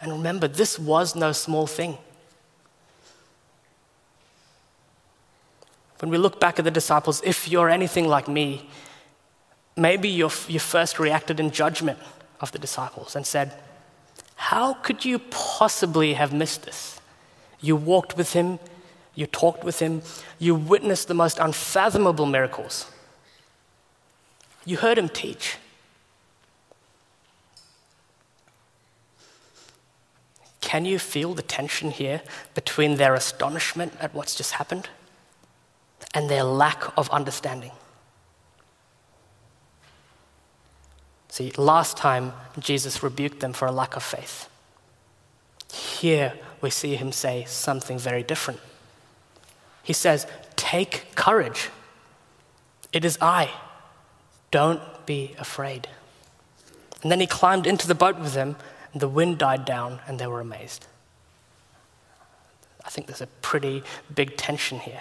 And 0.00 0.12
remember, 0.12 0.48
this 0.48 0.78
was 0.78 1.14
no 1.14 1.32
small 1.32 1.66
thing. 1.66 1.98
When 6.02 6.10
we 6.10 6.18
look 6.18 6.40
back 6.40 6.58
at 6.58 6.64
the 6.64 6.70
disciples, 6.72 7.22
if 7.24 7.48
you're 7.48 7.70
anything 7.70 8.08
like 8.08 8.26
me, 8.26 8.68
maybe 9.76 10.08
you 10.08 10.28
first 10.28 10.98
reacted 10.98 11.38
in 11.38 11.52
judgment 11.52 12.00
of 12.40 12.50
the 12.50 12.58
disciples 12.58 13.14
and 13.14 13.24
said, 13.24 13.54
How 14.34 14.74
could 14.74 15.04
you 15.04 15.20
possibly 15.20 16.14
have 16.14 16.32
missed 16.32 16.64
this? 16.64 17.00
You 17.60 17.76
walked 17.76 18.16
with 18.16 18.32
him, 18.32 18.58
you 19.14 19.28
talked 19.28 19.62
with 19.62 19.78
him, 19.78 20.02
you 20.40 20.56
witnessed 20.56 21.06
the 21.06 21.14
most 21.14 21.38
unfathomable 21.38 22.26
miracles. 22.26 22.90
You 24.64 24.78
heard 24.78 24.98
him 24.98 25.08
teach. 25.08 25.56
can 30.60 30.86
you 30.86 30.98
feel 30.98 31.34
the 31.34 31.42
tension 31.42 31.90
here 31.90 32.22
between 32.54 32.96
their 32.96 33.12
astonishment 33.12 33.92
at 34.00 34.14
what's 34.14 34.34
just 34.34 34.52
happened 34.52 34.88
and 36.14 36.28
their 36.28 36.44
lack 36.44 36.96
of 36.96 37.08
understanding? 37.10 37.72
See, 41.28 41.50
last 41.56 41.96
time 41.96 42.34
Jesus 42.58 43.02
rebuked 43.02 43.40
them 43.40 43.54
for 43.54 43.66
a 43.66 43.72
lack 43.72 43.96
of 43.96 44.02
faith. 44.02 44.50
Here 45.72 46.34
we 46.60 46.68
see 46.68 46.96
him 46.96 47.10
say 47.10 47.44
something 47.48 47.98
very 47.98 48.22
different. 48.22 48.60
He 49.82 49.94
says, 49.94 50.26
Take 50.56 51.14
courage. 51.14 51.70
It 52.92 53.04
is 53.04 53.16
I. 53.20 53.50
Don't 54.50 54.82
be 55.06 55.34
afraid. 55.38 55.88
And 57.02 57.10
then 57.10 57.18
he 57.18 57.26
climbed 57.26 57.66
into 57.66 57.88
the 57.88 57.94
boat 57.94 58.18
with 58.18 58.34
them, 58.34 58.56
and 58.92 59.00
the 59.00 59.08
wind 59.08 59.38
died 59.38 59.64
down, 59.64 60.00
and 60.06 60.18
they 60.18 60.26
were 60.26 60.40
amazed. 60.40 60.86
I 62.84 62.90
think 62.90 63.06
there's 63.06 63.22
a 63.22 63.26
pretty 63.40 63.82
big 64.14 64.36
tension 64.36 64.78
here. 64.80 65.00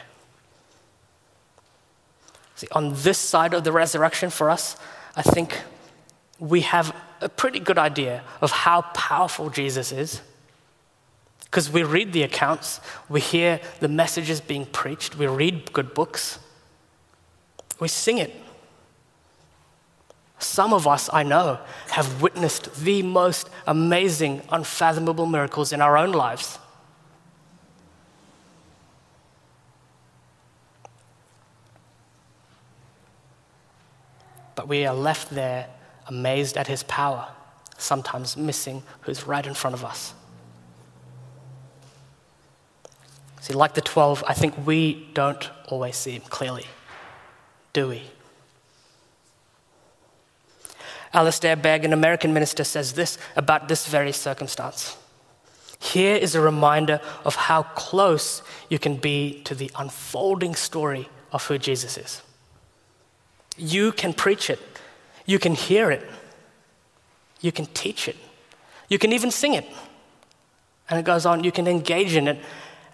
See, 2.62 2.68
on 2.74 2.94
this 2.94 3.18
side 3.18 3.56
of 3.56 3.64
the 3.64 3.72
resurrection 3.72 4.30
for 4.30 4.48
us, 4.48 4.76
I 5.16 5.24
think 5.24 5.60
we 6.38 6.62
have 6.62 6.96
a 7.20 7.28
pretty 7.28 7.60
good 7.60 7.80
idea 7.80 8.22
of 8.40 8.52
how 8.52 8.84
powerful 8.94 9.50
Jesus 9.50 9.92
is. 9.92 10.22
Because 11.46 11.72
we 11.72 11.82
read 11.82 12.14
the 12.14 12.22
accounts, 12.22 12.80
we 13.10 13.20
hear 13.20 13.60
the 13.80 13.88
messages 13.88 14.40
being 14.40 14.68
preached, 14.68 15.18
we 15.18 15.26
read 15.26 15.74
good 15.74 15.96
books, 15.96 16.38
we 17.80 17.88
sing 17.88 18.20
it. 18.20 18.32
Some 20.38 20.72
of 20.72 20.86
us, 20.86 21.10
I 21.12 21.24
know, 21.24 21.58
have 21.90 22.22
witnessed 22.22 22.76
the 22.76 23.02
most 23.02 23.50
amazing, 23.66 24.44
unfathomable 24.52 25.26
miracles 25.26 25.74
in 25.74 25.82
our 25.82 25.98
own 25.98 26.12
lives. 26.12 26.60
But 34.62 34.68
we 34.68 34.86
are 34.86 34.94
left 34.94 35.32
there 35.32 35.66
amazed 36.06 36.56
at 36.56 36.68
his 36.68 36.84
power, 36.84 37.28
sometimes 37.80 38.38
missing 38.38 38.84
who's 39.02 39.26
right 39.26 39.44
in 39.44 39.56
front 39.56 39.74
of 39.74 39.84
us. 39.84 40.14
See, 43.40 43.56
like 43.56 43.74
the 43.74 43.82
12, 43.82 44.24
I 44.28 44.36
think 44.36 44.68
we 44.68 45.10
don't 45.16 45.50
always 45.68 45.96
see 45.96 46.12
him 46.12 46.22
clearly, 46.30 46.68
do 47.74 47.88
we? 47.88 48.04
Alistair 51.12 51.56
Begg, 51.56 51.84
an 51.84 51.92
American 51.92 52.32
minister, 52.32 52.64
says 52.64 52.94
this 52.94 53.18
about 53.36 53.68
this 53.68 53.88
very 53.88 54.12
circumstance. 54.12 54.96
Here 55.80 56.18
is 56.18 56.36
a 56.36 56.42
reminder 56.42 57.02
of 57.26 57.34
how 57.34 57.64
close 57.64 58.44
you 58.70 58.78
can 58.78 58.98
be 58.98 59.42
to 59.46 59.56
the 59.56 59.72
unfolding 59.76 60.54
story 60.54 61.10
of 61.32 61.48
who 61.48 61.58
Jesus 61.58 61.98
is. 61.98 62.22
You 63.62 63.92
can 63.92 64.12
preach 64.14 64.50
it, 64.50 64.60
you 65.28 65.38
can 65.38 65.54
hear 65.54 65.92
it, 65.92 66.04
you 67.42 67.52
can 67.52 67.68
teach 67.68 68.08
it, 68.08 68.16
you 68.90 68.98
can 68.98 69.14
even 69.14 69.30
sing 69.30 69.54
it. 69.54 69.66
And 70.90 71.00
it 71.00 71.04
goes 71.04 71.28
on, 71.28 71.44
you 71.44 71.52
can 71.52 71.68
engage 71.68 72.16
in 72.16 72.28
it 72.28 72.40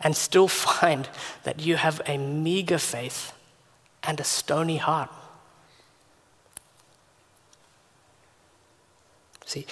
and 0.01 0.15
still 0.15 0.47
find 0.49 1.07
that 1.43 1.61
you 1.61 1.77
have 1.77 2.01
a 2.05 2.17
meager 2.17 2.77
faith 2.77 3.31
and 4.03 4.19
a 4.19 4.25
stony 4.25 4.75
heart. 4.75 5.09
See, 9.45 9.65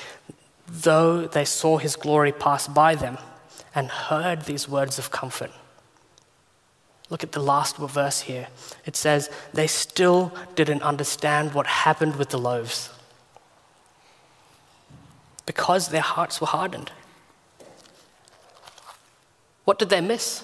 though 0.65 1.27
they 1.27 1.43
saw 1.43 1.77
his 1.77 1.97
glory 1.97 2.31
pass 2.31 2.69
by 2.69 2.95
them 2.95 3.17
and 3.75 3.89
heard 3.89 4.43
these 4.43 4.69
words 4.69 4.97
of 4.97 5.11
comfort, 5.11 5.51
Look 7.09 7.23
at 7.23 7.33
the 7.33 7.41
last 7.41 7.77
verse 7.77 8.21
here. 8.21 8.47
It 8.85 8.95
says, 8.95 9.29
they 9.53 9.67
still 9.67 10.33
didn't 10.55 10.81
understand 10.81 11.53
what 11.53 11.67
happened 11.67 12.15
with 12.15 12.29
the 12.29 12.39
loaves 12.39 12.89
because 15.45 15.89
their 15.89 16.01
hearts 16.01 16.41
were 16.41 16.47
hardened. 16.47 16.91
What 19.65 19.77
did 19.77 19.89
they 19.89 20.01
miss? 20.01 20.43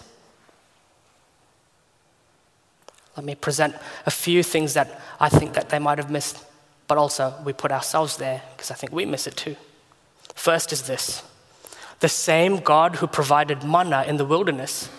Let 3.18 3.26
me 3.26 3.36
present 3.36 3.76
a 4.06 4.12
few 4.12 4.44
things 4.44 4.74
that 4.76 5.02
I 5.20 5.30
think 5.30 5.54
that 5.54 5.70
they 5.70 5.80
might 5.80 5.98
have 5.98 6.10
missed, 6.10 6.46
but 6.88 6.98
also 6.98 7.34
we 7.44 7.54
put 7.54 7.72
ourselves 7.72 8.18
there 8.18 8.42
because 8.56 8.72
I 8.72 8.76
think 8.76 8.94
we 8.94 9.06
miss 9.06 9.28
it 9.28 9.36
too. 9.36 9.56
First 10.36 10.72
is 10.72 10.84
this 10.84 11.24
the 12.00 12.10
same 12.10 12.58
God 12.58 12.96
who 12.96 13.06
provided 13.08 13.64
manna 13.64 14.04
in 14.08 14.18
the 14.18 14.26
wilderness 14.26 14.90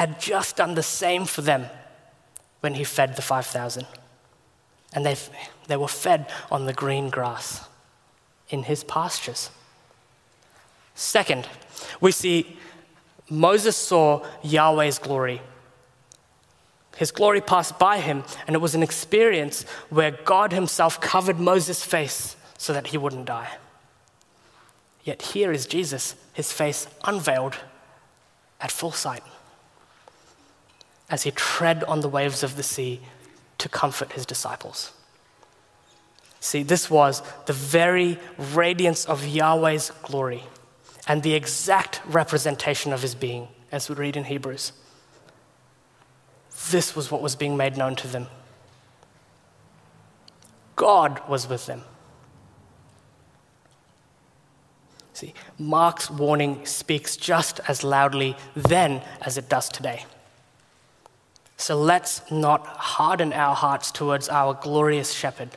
had 0.00 0.18
just 0.18 0.56
done 0.56 0.76
the 0.76 0.82
same 0.82 1.26
for 1.26 1.42
them 1.42 1.66
when 2.60 2.72
he 2.72 2.84
fed 2.84 3.16
the 3.16 3.20
5,000. 3.22 3.86
And 4.94 5.04
they, 5.04 5.14
they 5.66 5.76
were 5.76 5.88
fed 5.88 6.32
on 6.50 6.64
the 6.64 6.72
green 6.72 7.10
grass 7.10 7.68
in 8.48 8.62
his 8.62 8.82
pastures. 8.82 9.50
Second, 10.94 11.46
we 12.00 12.12
see 12.12 12.56
Moses 13.28 13.76
saw 13.76 14.24
Yahweh's 14.42 14.98
glory. 14.98 15.42
His 16.96 17.12
glory 17.12 17.42
passed 17.42 17.78
by 17.78 17.98
him, 17.98 18.24
and 18.46 18.56
it 18.56 18.60
was 18.60 18.74
an 18.74 18.82
experience 18.82 19.64
where 19.90 20.12
God 20.12 20.50
himself 20.50 20.98
covered 21.02 21.38
Moses' 21.38 21.84
face 21.84 22.36
so 22.56 22.72
that 22.72 22.86
he 22.86 22.96
wouldn't 22.96 23.26
die. 23.26 23.50
Yet 25.04 25.20
here 25.20 25.52
is 25.52 25.66
Jesus, 25.66 26.14
his 26.32 26.50
face 26.50 26.86
unveiled 27.04 27.56
at 28.62 28.70
full 28.70 28.92
sight 28.92 29.22
as 31.10 31.24
he 31.24 31.30
tread 31.32 31.84
on 31.84 32.00
the 32.00 32.08
waves 32.08 32.42
of 32.42 32.56
the 32.56 32.62
sea 32.62 33.00
to 33.58 33.68
comfort 33.68 34.12
his 34.12 34.24
disciples. 34.24 34.92
See, 36.40 36.62
this 36.62 36.90
was 36.90 37.22
the 37.44 37.52
very 37.52 38.18
radiance 38.38 39.04
of 39.04 39.26
Yahweh's 39.26 39.90
glory 40.02 40.44
and 41.06 41.22
the 41.22 41.34
exact 41.34 42.00
representation 42.06 42.92
of 42.92 43.02
his 43.02 43.14
being, 43.14 43.48
as 43.70 43.88
we 43.88 43.96
read 43.96 44.16
in 44.16 44.24
Hebrews. 44.24 44.72
This 46.70 46.96
was 46.96 47.10
what 47.10 47.20
was 47.20 47.36
being 47.36 47.56
made 47.56 47.76
known 47.76 47.96
to 47.96 48.08
them. 48.08 48.28
God 50.76 51.20
was 51.28 51.48
with 51.48 51.66
them. 51.66 51.82
See, 55.12 55.34
Mark's 55.58 56.10
warning 56.10 56.64
speaks 56.64 57.16
just 57.16 57.60
as 57.68 57.84
loudly 57.84 58.36
then 58.54 59.02
as 59.20 59.36
it 59.36 59.50
does 59.50 59.68
today. 59.68 60.06
So 61.60 61.76
let's 61.76 62.22
not 62.30 62.66
harden 62.66 63.34
our 63.34 63.54
hearts 63.54 63.90
towards 63.90 64.30
our 64.30 64.54
glorious 64.54 65.12
shepherd. 65.12 65.50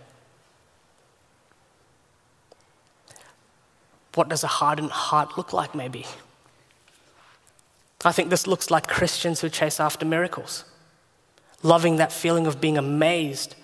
What 4.14 4.28
does 4.28 4.44
a 4.44 4.48
hardened 4.48 4.92
heart 4.92 5.38
look 5.38 5.54
like, 5.54 5.74
maybe? 5.74 6.06
I 8.04 8.12
think 8.12 8.30
this 8.30 8.48
looks 8.48 8.70
like 8.70 8.86
Christians 8.86 9.40
who 9.40 9.48
chase 9.48 9.80
after 9.80 10.06
miracles, 10.06 10.66
loving 11.64 11.96
that 11.96 12.12
feeling 12.12 12.48
of 12.48 12.60
being 12.60 12.78
amazed 12.78 13.56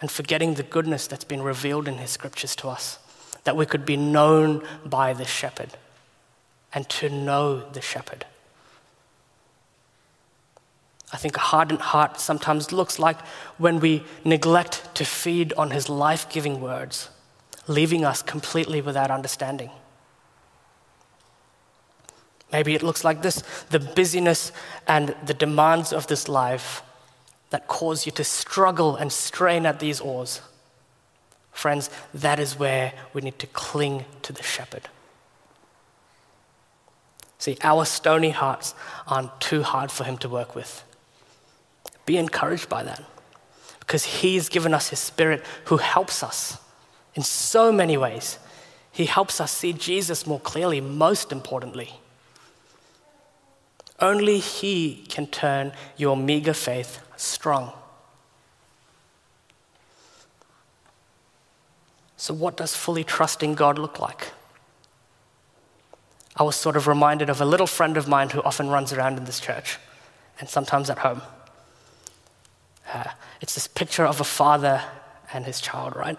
and 0.00 0.08
forgetting 0.08 0.54
the 0.54 0.62
goodness 0.62 1.08
that's 1.08 1.24
been 1.24 1.42
revealed 1.42 1.88
in 1.88 1.98
his 1.98 2.10
scriptures 2.10 2.54
to 2.54 2.68
us, 2.68 3.00
that 3.42 3.56
we 3.56 3.66
could 3.66 3.84
be 3.84 3.96
known 3.96 4.64
by 4.86 5.12
the 5.12 5.24
shepherd 5.24 5.70
and 6.72 6.88
to 6.88 7.08
know 7.08 7.68
the 7.72 7.80
shepherd. 7.80 8.26
I 11.12 11.16
think 11.16 11.36
a 11.36 11.40
hardened 11.40 11.80
heart 11.80 12.20
sometimes 12.20 12.72
looks 12.72 12.98
like 12.98 13.18
when 13.56 13.80
we 13.80 14.04
neglect 14.24 14.94
to 14.96 15.04
feed 15.04 15.52
on 15.54 15.70
his 15.70 15.88
life 15.88 16.28
giving 16.28 16.60
words, 16.60 17.08
leaving 17.66 18.04
us 18.04 18.22
completely 18.22 18.82
without 18.82 19.10
understanding. 19.10 19.70
Maybe 22.52 22.74
it 22.74 22.82
looks 22.82 23.04
like 23.04 23.22
this 23.22 23.42
the 23.70 23.80
busyness 23.80 24.52
and 24.86 25.14
the 25.24 25.34
demands 25.34 25.92
of 25.92 26.06
this 26.06 26.28
life 26.28 26.82
that 27.50 27.68
cause 27.68 28.04
you 28.04 28.12
to 28.12 28.24
struggle 28.24 28.96
and 28.96 29.10
strain 29.10 29.64
at 29.64 29.80
these 29.80 30.00
oars. 30.00 30.42
Friends, 31.52 31.90
that 32.14 32.38
is 32.38 32.58
where 32.58 32.92
we 33.14 33.22
need 33.22 33.38
to 33.38 33.46
cling 33.48 34.04
to 34.22 34.32
the 34.32 34.42
shepherd. 34.42 34.88
See, 37.38 37.56
our 37.62 37.84
stony 37.84 38.30
hearts 38.30 38.74
aren't 39.06 39.40
too 39.40 39.62
hard 39.62 39.90
for 39.90 40.04
him 40.04 40.18
to 40.18 40.28
work 40.28 40.54
with. 40.54 40.84
Be 42.08 42.16
encouraged 42.16 42.70
by 42.70 42.84
that 42.84 43.04
because 43.80 44.02
He's 44.02 44.48
given 44.48 44.72
us 44.72 44.88
His 44.88 44.98
Spirit 44.98 45.44
who 45.66 45.76
helps 45.76 46.22
us 46.22 46.56
in 47.14 47.22
so 47.22 47.70
many 47.70 47.98
ways. 47.98 48.38
He 48.90 49.04
helps 49.04 49.42
us 49.42 49.52
see 49.52 49.74
Jesus 49.74 50.26
more 50.26 50.40
clearly, 50.40 50.80
most 50.80 51.32
importantly. 51.32 52.00
Only 54.00 54.38
He 54.38 55.04
can 55.10 55.26
turn 55.26 55.72
your 55.98 56.16
meager 56.16 56.54
faith 56.54 57.02
strong. 57.18 57.74
So, 62.16 62.32
what 62.32 62.56
does 62.56 62.74
fully 62.74 63.04
trusting 63.04 63.54
God 63.54 63.78
look 63.78 64.00
like? 64.00 64.28
I 66.36 66.42
was 66.42 66.56
sort 66.56 66.74
of 66.74 66.86
reminded 66.86 67.28
of 67.28 67.42
a 67.42 67.44
little 67.44 67.66
friend 67.66 67.98
of 67.98 68.08
mine 68.08 68.30
who 68.30 68.40
often 68.44 68.70
runs 68.70 68.94
around 68.94 69.18
in 69.18 69.26
this 69.26 69.40
church 69.40 69.76
and 70.40 70.48
sometimes 70.48 70.88
at 70.88 71.00
home. 71.00 71.20
Uh, 72.92 73.04
it's 73.40 73.54
this 73.54 73.66
picture 73.66 74.04
of 74.04 74.20
a 74.20 74.24
father 74.24 74.82
and 75.32 75.44
his 75.44 75.60
child, 75.60 75.94
right? 75.94 76.18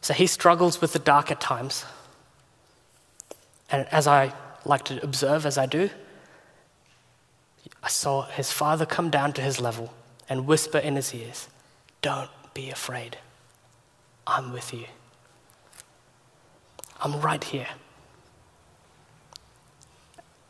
So 0.00 0.14
he 0.14 0.26
struggles 0.26 0.80
with 0.80 0.92
the 0.92 0.98
dark 0.98 1.30
at 1.30 1.40
times. 1.40 1.84
And 3.70 3.86
as 3.90 4.06
I 4.06 4.32
like 4.64 4.84
to 4.86 5.02
observe, 5.02 5.46
as 5.46 5.58
I 5.58 5.66
do, 5.66 5.90
I 7.82 7.88
saw 7.88 8.22
his 8.22 8.50
father 8.50 8.86
come 8.86 9.10
down 9.10 9.32
to 9.34 9.42
his 9.42 9.60
level 9.60 9.92
and 10.28 10.46
whisper 10.46 10.78
in 10.78 10.96
his 10.96 11.14
ears, 11.14 11.48
Don't 12.02 12.30
be 12.54 12.70
afraid. 12.70 13.18
I'm 14.26 14.52
with 14.52 14.74
you. 14.74 14.86
I'm 17.00 17.20
right 17.20 17.42
here. 17.42 17.68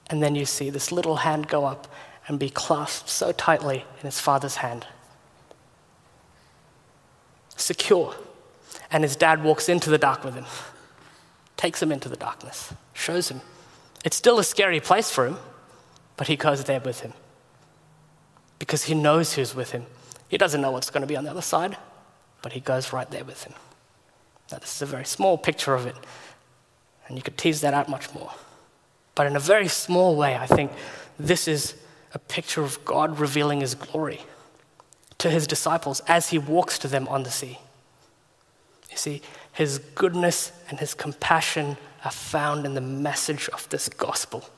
And 0.09 0.22
then 0.22 0.35
you 0.35 0.44
see 0.44 0.70
this 0.70 0.92
little 0.92 1.16
hand 1.16 1.48
go 1.48 1.64
up 1.64 1.88
and 2.29 2.39
be 2.39 2.51
clasped 2.51 3.09
so 3.09 3.33
tightly 3.33 3.85
in 3.99 4.05
his 4.05 4.21
father's 4.21 4.57
hand. 4.57 4.87
Secure. 7.57 8.15
And 8.91 9.05
his 9.05 9.17
dad 9.17 9.43
walks 9.43 9.69
into 9.69 9.91
the 9.91 9.99
dark 9.99 10.25
with 10.25 10.35
him, 10.35 10.47
takes 11.57 11.83
him 11.83 11.91
into 11.91 12.09
the 12.09 12.17
darkness, 12.17 12.73
shows 12.93 13.29
him. 13.29 13.41
It's 14.05 14.17
still 14.17 14.39
a 14.39 14.45
scary 14.45 14.81
place 14.81 15.11
for 15.11 15.27
him, 15.27 15.39
but 16.17 16.29
he 16.29 16.37
goes 16.37 16.65
there 16.65 16.81
with 16.81 17.01
him 17.01 17.12
because 18.59 18.85
he 18.85 18.95
knows 18.95 19.35
who's 19.35 19.55
with 19.55 19.73
him. 19.73 19.87
He 20.29 20.39
doesn't 20.39 20.61
know 20.61 20.71
what's 20.71 20.91
going 20.91 21.03
to 21.03 21.07
be 21.07 21.17
on 21.17 21.25
the 21.25 21.31
other 21.31 21.43
side, 21.43 21.77
but 22.43 22.53
he 22.53 22.61
goes 22.61 22.93
right 22.93 23.11
there 23.11 23.25
with 23.25 23.45
him. 23.45 23.55
Now, 24.51 24.59
this 24.59 24.77
is 24.77 24.83
a 24.83 24.87
very 24.87 25.05
small 25.05 25.37
picture 25.37 25.75
of 25.75 25.87
it, 25.87 25.97
and 27.07 27.17
you 27.17 27.23
could 27.23 27.37
tease 27.37 27.61
that 27.62 27.75
out 27.75 27.89
much 27.89 28.12
more. 28.15 28.33
But 29.15 29.27
in 29.27 29.37
a 29.37 29.41
very 29.41 29.69
small 29.69 30.17
way, 30.17 30.37
I 30.37 30.47
think 30.47 30.73
this 31.19 31.49
is 31.49 31.75
a 32.12 32.19
picture 32.19 32.62
of 32.62 32.85
God 32.85 33.19
revealing 33.19 33.61
his 33.61 33.75
glory 33.75 34.21
to 35.19 35.31
his 35.31 35.47
disciples 35.47 36.01
as 36.09 36.31
he 36.31 36.38
walks 36.38 36.79
to 36.79 36.88
them 36.88 37.09
on 37.09 37.23
the 37.23 37.31
sea. 37.31 37.59
You 38.90 38.97
see, 38.97 39.23
his 39.53 39.79
goodness 39.79 40.53
and 40.69 40.79
his 40.79 40.95
compassion 40.95 41.77
are 42.05 42.11
found 42.11 42.66
in 42.66 42.75
the 42.75 42.81
message 42.81 43.49
of 43.51 43.69
this 43.69 43.88
gospel. 43.88 44.49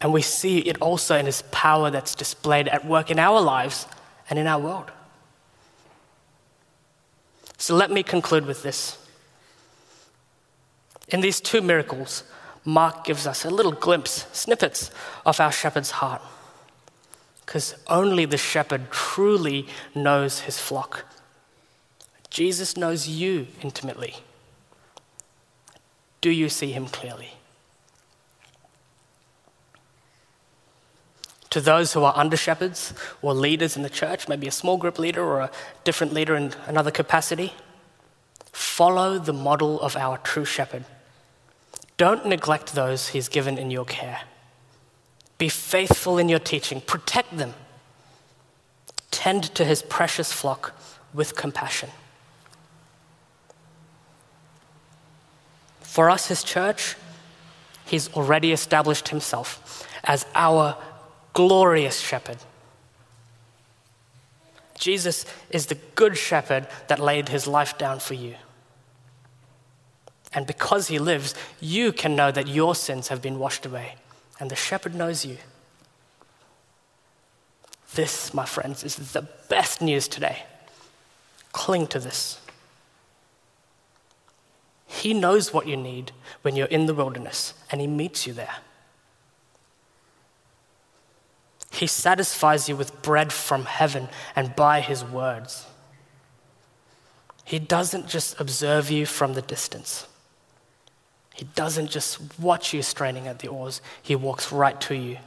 And 0.00 0.12
we 0.12 0.22
see 0.22 0.58
it 0.58 0.80
also 0.80 1.16
in 1.16 1.26
his 1.26 1.42
power 1.50 1.90
that's 1.90 2.14
displayed 2.14 2.68
at 2.68 2.84
work 2.84 3.10
in 3.10 3.18
our 3.18 3.40
lives 3.40 3.86
and 4.28 4.38
in 4.38 4.46
our 4.46 4.60
world. 4.60 4.90
So 7.58 7.74
let 7.74 7.90
me 7.90 8.02
conclude 8.02 8.44
with 8.44 8.62
this. 8.62 8.98
In 11.08 11.20
these 11.20 11.40
two 11.40 11.62
miracles, 11.62 12.24
Mark 12.66 13.04
gives 13.04 13.28
us 13.28 13.44
a 13.44 13.50
little 13.50 13.70
glimpse, 13.70 14.26
snippets 14.32 14.90
of 15.24 15.38
our 15.38 15.52
shepherd's 15.52 15.92
heart. 15.92 16.20
Because 17.46 17.76
only 17.86 18.24
the 18.24 18.36
shepherd 18.36 18.90
truly 18.90 19.68
knows 19.94 20.40
his 20.40 20.58
flock. 20.58 21.04
Jesus 22.28 22.76
knows 22.76 23.06
you 23.06 23.46
intimately. 23.62 24.16
Do 26.20 26.28
you 26.28 26.48
see 26.48 26.72
him 26.72 26.86
clearly? 26.86 27.34
To 31.50 31.60
those 31.60 31.92
who 31.92 32.02
are 32.02 32.14
under 32.16 32.36
shepherds 32.36 32.92
or 33.22 33.32
leaders 33.32 33.76
in 33.76 33.82
the 33.82 33.88
church, 33.88 34.26
maybe 34.26 34.48
a 34.48 34.50
small 34.52 34.76
group 34.76 34.98
leader 34.98 35.22
or 35.22 35.40
a 35.40 35.50
different 35.84 36.12
leader 36.12 36.34
in 36.34 36.52
another 36.66 36.90
capacity, 36.90 37.54
follow 38.50 39.20
the 39.20 39.32
model 39.32 39.80
of 39.80 39.96
our 39.96 40.18
true 40.18 40.44
shepherd. 40.44 40.84
Don't 41.96 42.26
neglect 42.26 42.74
those 42.74 43.08
he's 43.08 43.28
given 43.28 43.56
in 43.56 43.70
your 43.70 43.84
care. 43.84 44.20
Be 45.38 45.48
faithful 45.48 46.18
in 46.18 46.28
your 46.28 46.38
teaching, 46.38 46.80
protect 46.80 47.36
them. 47.36 47.54
Tend 49.10 49.44
to 49.54 49.64
his 49.64 49.82
precious 49.82 50.32
flock 50.32 50.74
with 51.14 51.36
compassion. 51.36 51.90
For 55.80 56.10
us, 56.10 56.26
his 56.28 56.44
church, 56.44 56.96
he's 57.86 58.12
already 58.14 58.52
established 58.52 59.08
himself 59.08 59.86
as 60.04 60.26
our 60.34 60.76
glorious 61.32 62.00
shepherd. 62.00 62.38
Jesus 64.78 65.24
is 65.50 65.66
the 65.66 65.78
good 65.94 66.16
shepherd 66.16 66.66
that 66.88 66.98
laid 66.98 67.30
his 67.30 67.46
life 67.46 67.78
down 67.78 67.98
for 67.98 68.14
you. 68.14 68.34
And 70.36 70.46
because 70.46 70.88
he 70.88 70.98
lives, 70.98 71.34
you 71.60 71.92
can 71.92 72.14
know 72.14 72.30
that 72.30 72.46
your 72.46 72.74
sins 72.74 73.08
have 73.08 73.22
been 73.22 73.38
washed 73.38 73.64
away, 73.64 73.94
and 74.38 74.50
the 74.50 74.54
shepherd 74.54 74.94
knows 74.94 75.24
you. 75.24 75.38
This, 77.94 78.34
my 78.34 78.44
friends, 78.44 78.84
is 78.84 78.96
the 78.96 79.26
best 79.48 79.80
news 79.80 80.06
today. 80.06 80.42
Cling 81.52 81.86
to 81.86 81.98
this. 81.98 82.38
He 84.86 85.14
knows 85.14 85.54
what 85.54 85.66
you 85.66 85.76
need 85.76 86.12
when 86.42 86.54
you're 86.54 86.66
in 86.66 86.84
the 86.84 86.94
wilderness, 86.94 87.54
and 87.72 87.80
He 87.80 87.86
meets 87.86 88.26
you 88.26 88.34
there. 88.34 88.56
He 91.70 91.86
satisfies 91.86 92.68
you 92.68 92.76
with 92.76 93.00
bread 93.00 93.32
from 93.32 93.64
heaven 93.64 94.08
and 94.34 94.54
by 94.54 94.82
His 94.82 95.02
words. 95.02 95.64
He 97.42 97.58
doesn't 97.58 98.06
just 98.06 98.38
observe 98.38 98.90
you 98.90 99.06
from 99.06 99.32
the 99.32 99.42
distance. 99.42 100.06
He 101.36 101.44
doesn't 101.54 101.90
just 101.90 102.18
watch 102.38 102.72
you 102.72 102.82
straining 102.82 103.28
at 103.28 103.40
the 103.40 103.48
oars, 103.48 103.82
he 104.02 104.16
walks 104.16 104.50
right 104.50 104.80
to 104.82 104.94
you. 104.94 105.18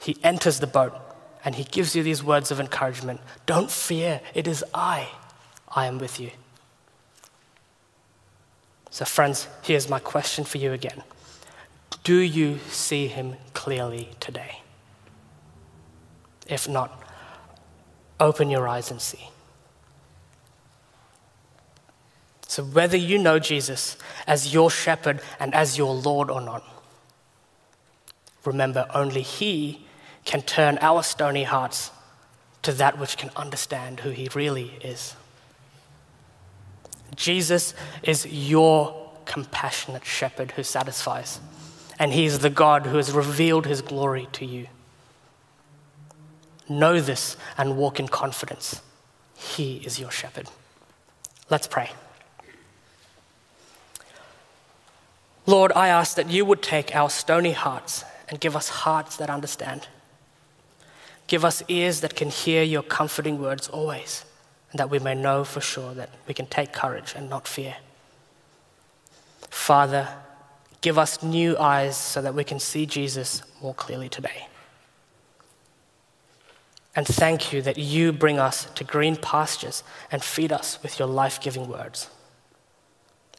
He 0.00 0.16
enters 0.22 0.60
the 0.60 0.66
boat 0.68 0.94
and 1.44 1.56
he 1.56 1.64
gives 1.64 1.96
you 1.96 2.02
these 2.02 2.22
words 2.22 2.50
of 2.50 2.60
encouragement 2.60 3.20
Don't 3.46 3.70
fear, 3.70 4.20
it 4.32 4.46
is 4.46 4.64
I. 4.72 5.08
I 5.68 5.86
am 5.86 5.98
with 5.98 6.20
you. 6.20 6.30
So, 8.90 9.04
friends, 9.04 9.48
here's 9.62 9.88
my 9.88 9.98
question 9.98 10.44
for 10.44 10.58
you 10.58 10.72
again 10.72 11.02
Do 12.04 12.16
you 12.16 12.58
see 12.68 13.08
him 13.08 13.34
clearly 13.54 14.10
today? 14.20 14.60
If 16.46 16.68
not, 16.68 17.02
open 18.20 18.50
your 18.50 18.68
eyes 18.68 18.92
and 18.92 19.00
see. 19.00 19.30
So, 22.54 22.62
whether 22.62 22.96
you 22.96 23.18
know 23.18 23.40
Jesus 23.40 23.96
as 24.28 24.54
your 24.54 24.70
shepherd 24.70 25.20
and 25.40 25.52
as 25.52 25.76
your 25.76 25.92
Lord 25.92 26.30
or 26.30 26.40
not, 26.40 26.62
remember 28.44 28.86
only 28.94 29.22
He 29.22 29.84
can 30.24 30.40
turn 30.40 30.78
our 30.80 31.02
stony 31.02 31.42
hearts 31.42 31.90
to 32.62 32.70
that 32.70 32.96
which 32.96 33.16
can 33.16 33.30
understand 33.34 33.98
who 33.98 34.10
He 34.10 34.28
really 34.36 34.70
is. 34.84 35.16
Jesus 37.16 37.74
is 38.04 38.24
your 38.24 39.10
compassionate 39.24 40.04
shepherd 40.04 40.52
who 40.52 40.62
satisfies, 40.62 41.40
and 41.98 42.12
He 42.12 42.24
is 42.24 42.38
the 42.38 42.50
God 42.50 42.86
who 42.86 42.98
has 42.98 43.10
revealed 43.10 43.66
His 43.66 43.82
glory 43.82 44.28
to 44.30 44.46
you. 44.46 44.68
Know 46.68 47.00
this 47.00 47.36
and 47.58 47.76
walk 47.76 47.98
in 47.98 48.06
confidence. 48.06 48.80
He 49.36 49.78
is 49.78 49.98
your 49.98 50.12
shepherd. 50.12 50.48
Let's 51.50 51.66
pray. 51.66 51.90
Lord, 55.46 55.72
I 55.72 55.88
ask 55.88 56.16
that 56.16 56.30
you 56.30 56.44
would 56.44 56.62
take 56.62 56.94
our 56.96 57.10
stony 57.10 57.52
hearts 57.52 58.04
and 58.28 58.40
give 58.40 58.56
us 58.56 58.68
hearts 58.68 59.16
that 59.18 59.28
understand. 59.28 59.88
Give 61.26 61.44
us 61.44 61.62
ears 61.68 62.00
that 62.00 62.16
can 62.16 62.30
hear 62.30 62.62
your 62.62 62.82
comforting 62.82 63.40
words 63.40 63.68
always, 63.68 64.24
and 64.70 64.78
that 64.78 64.90
we 64.90 64.98
may 64.98 65.14
know 65.14 65.44
for 65.44 65.60
sure 65.60 65.94
that 65.94 66.10
we 66.26 66.34
can 66.34 66.46
take 66.46 66.72
courage 66.72 67.14
and 67.16 67.28
not 67.28 67.46
fear. 67.46 67.76
Father, 69.50 70.08
give 70.80 70.98
us 70.98 71.22
new 71.22 71.56
eyes 71.58 71.96
so 71.96 72.20
that 72.22 72.34
we 72.34 72.44
can 72.44 72.58
see 72.58 72.86
Jesus 72.86 73.42
more 73.62 73.74
clearly 73.74 74.08
today. 74.08 74.48
And 76.96 77.06
thank 77.06 77.52
you 77.52 77.60
that 77.62 77.76
you 77.76 78.12
bring 78.12 78.38
us 78.38 78.66
to 78.76 78.84
green 78.84 79.16
pastures 79.16 79.82
and 80.12 80.22
feed 80.22 80.52
us 80.52 80.82
with 80.82 80.98
your 80.98 81.08
life 81.08 81.40
giving 81.40 81.68
words. 81.68 82.08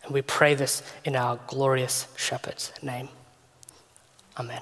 And 0.05 0.13
we 0.13 0.21
pray 0.21 0.53
this 0.53 0.83
in 1.03 1.15
our 1.15 1.39
glorious 1.47 2.07
shepherd's 2.15 2.71
name. 2.81 3.09
Amen. 4.37 4.61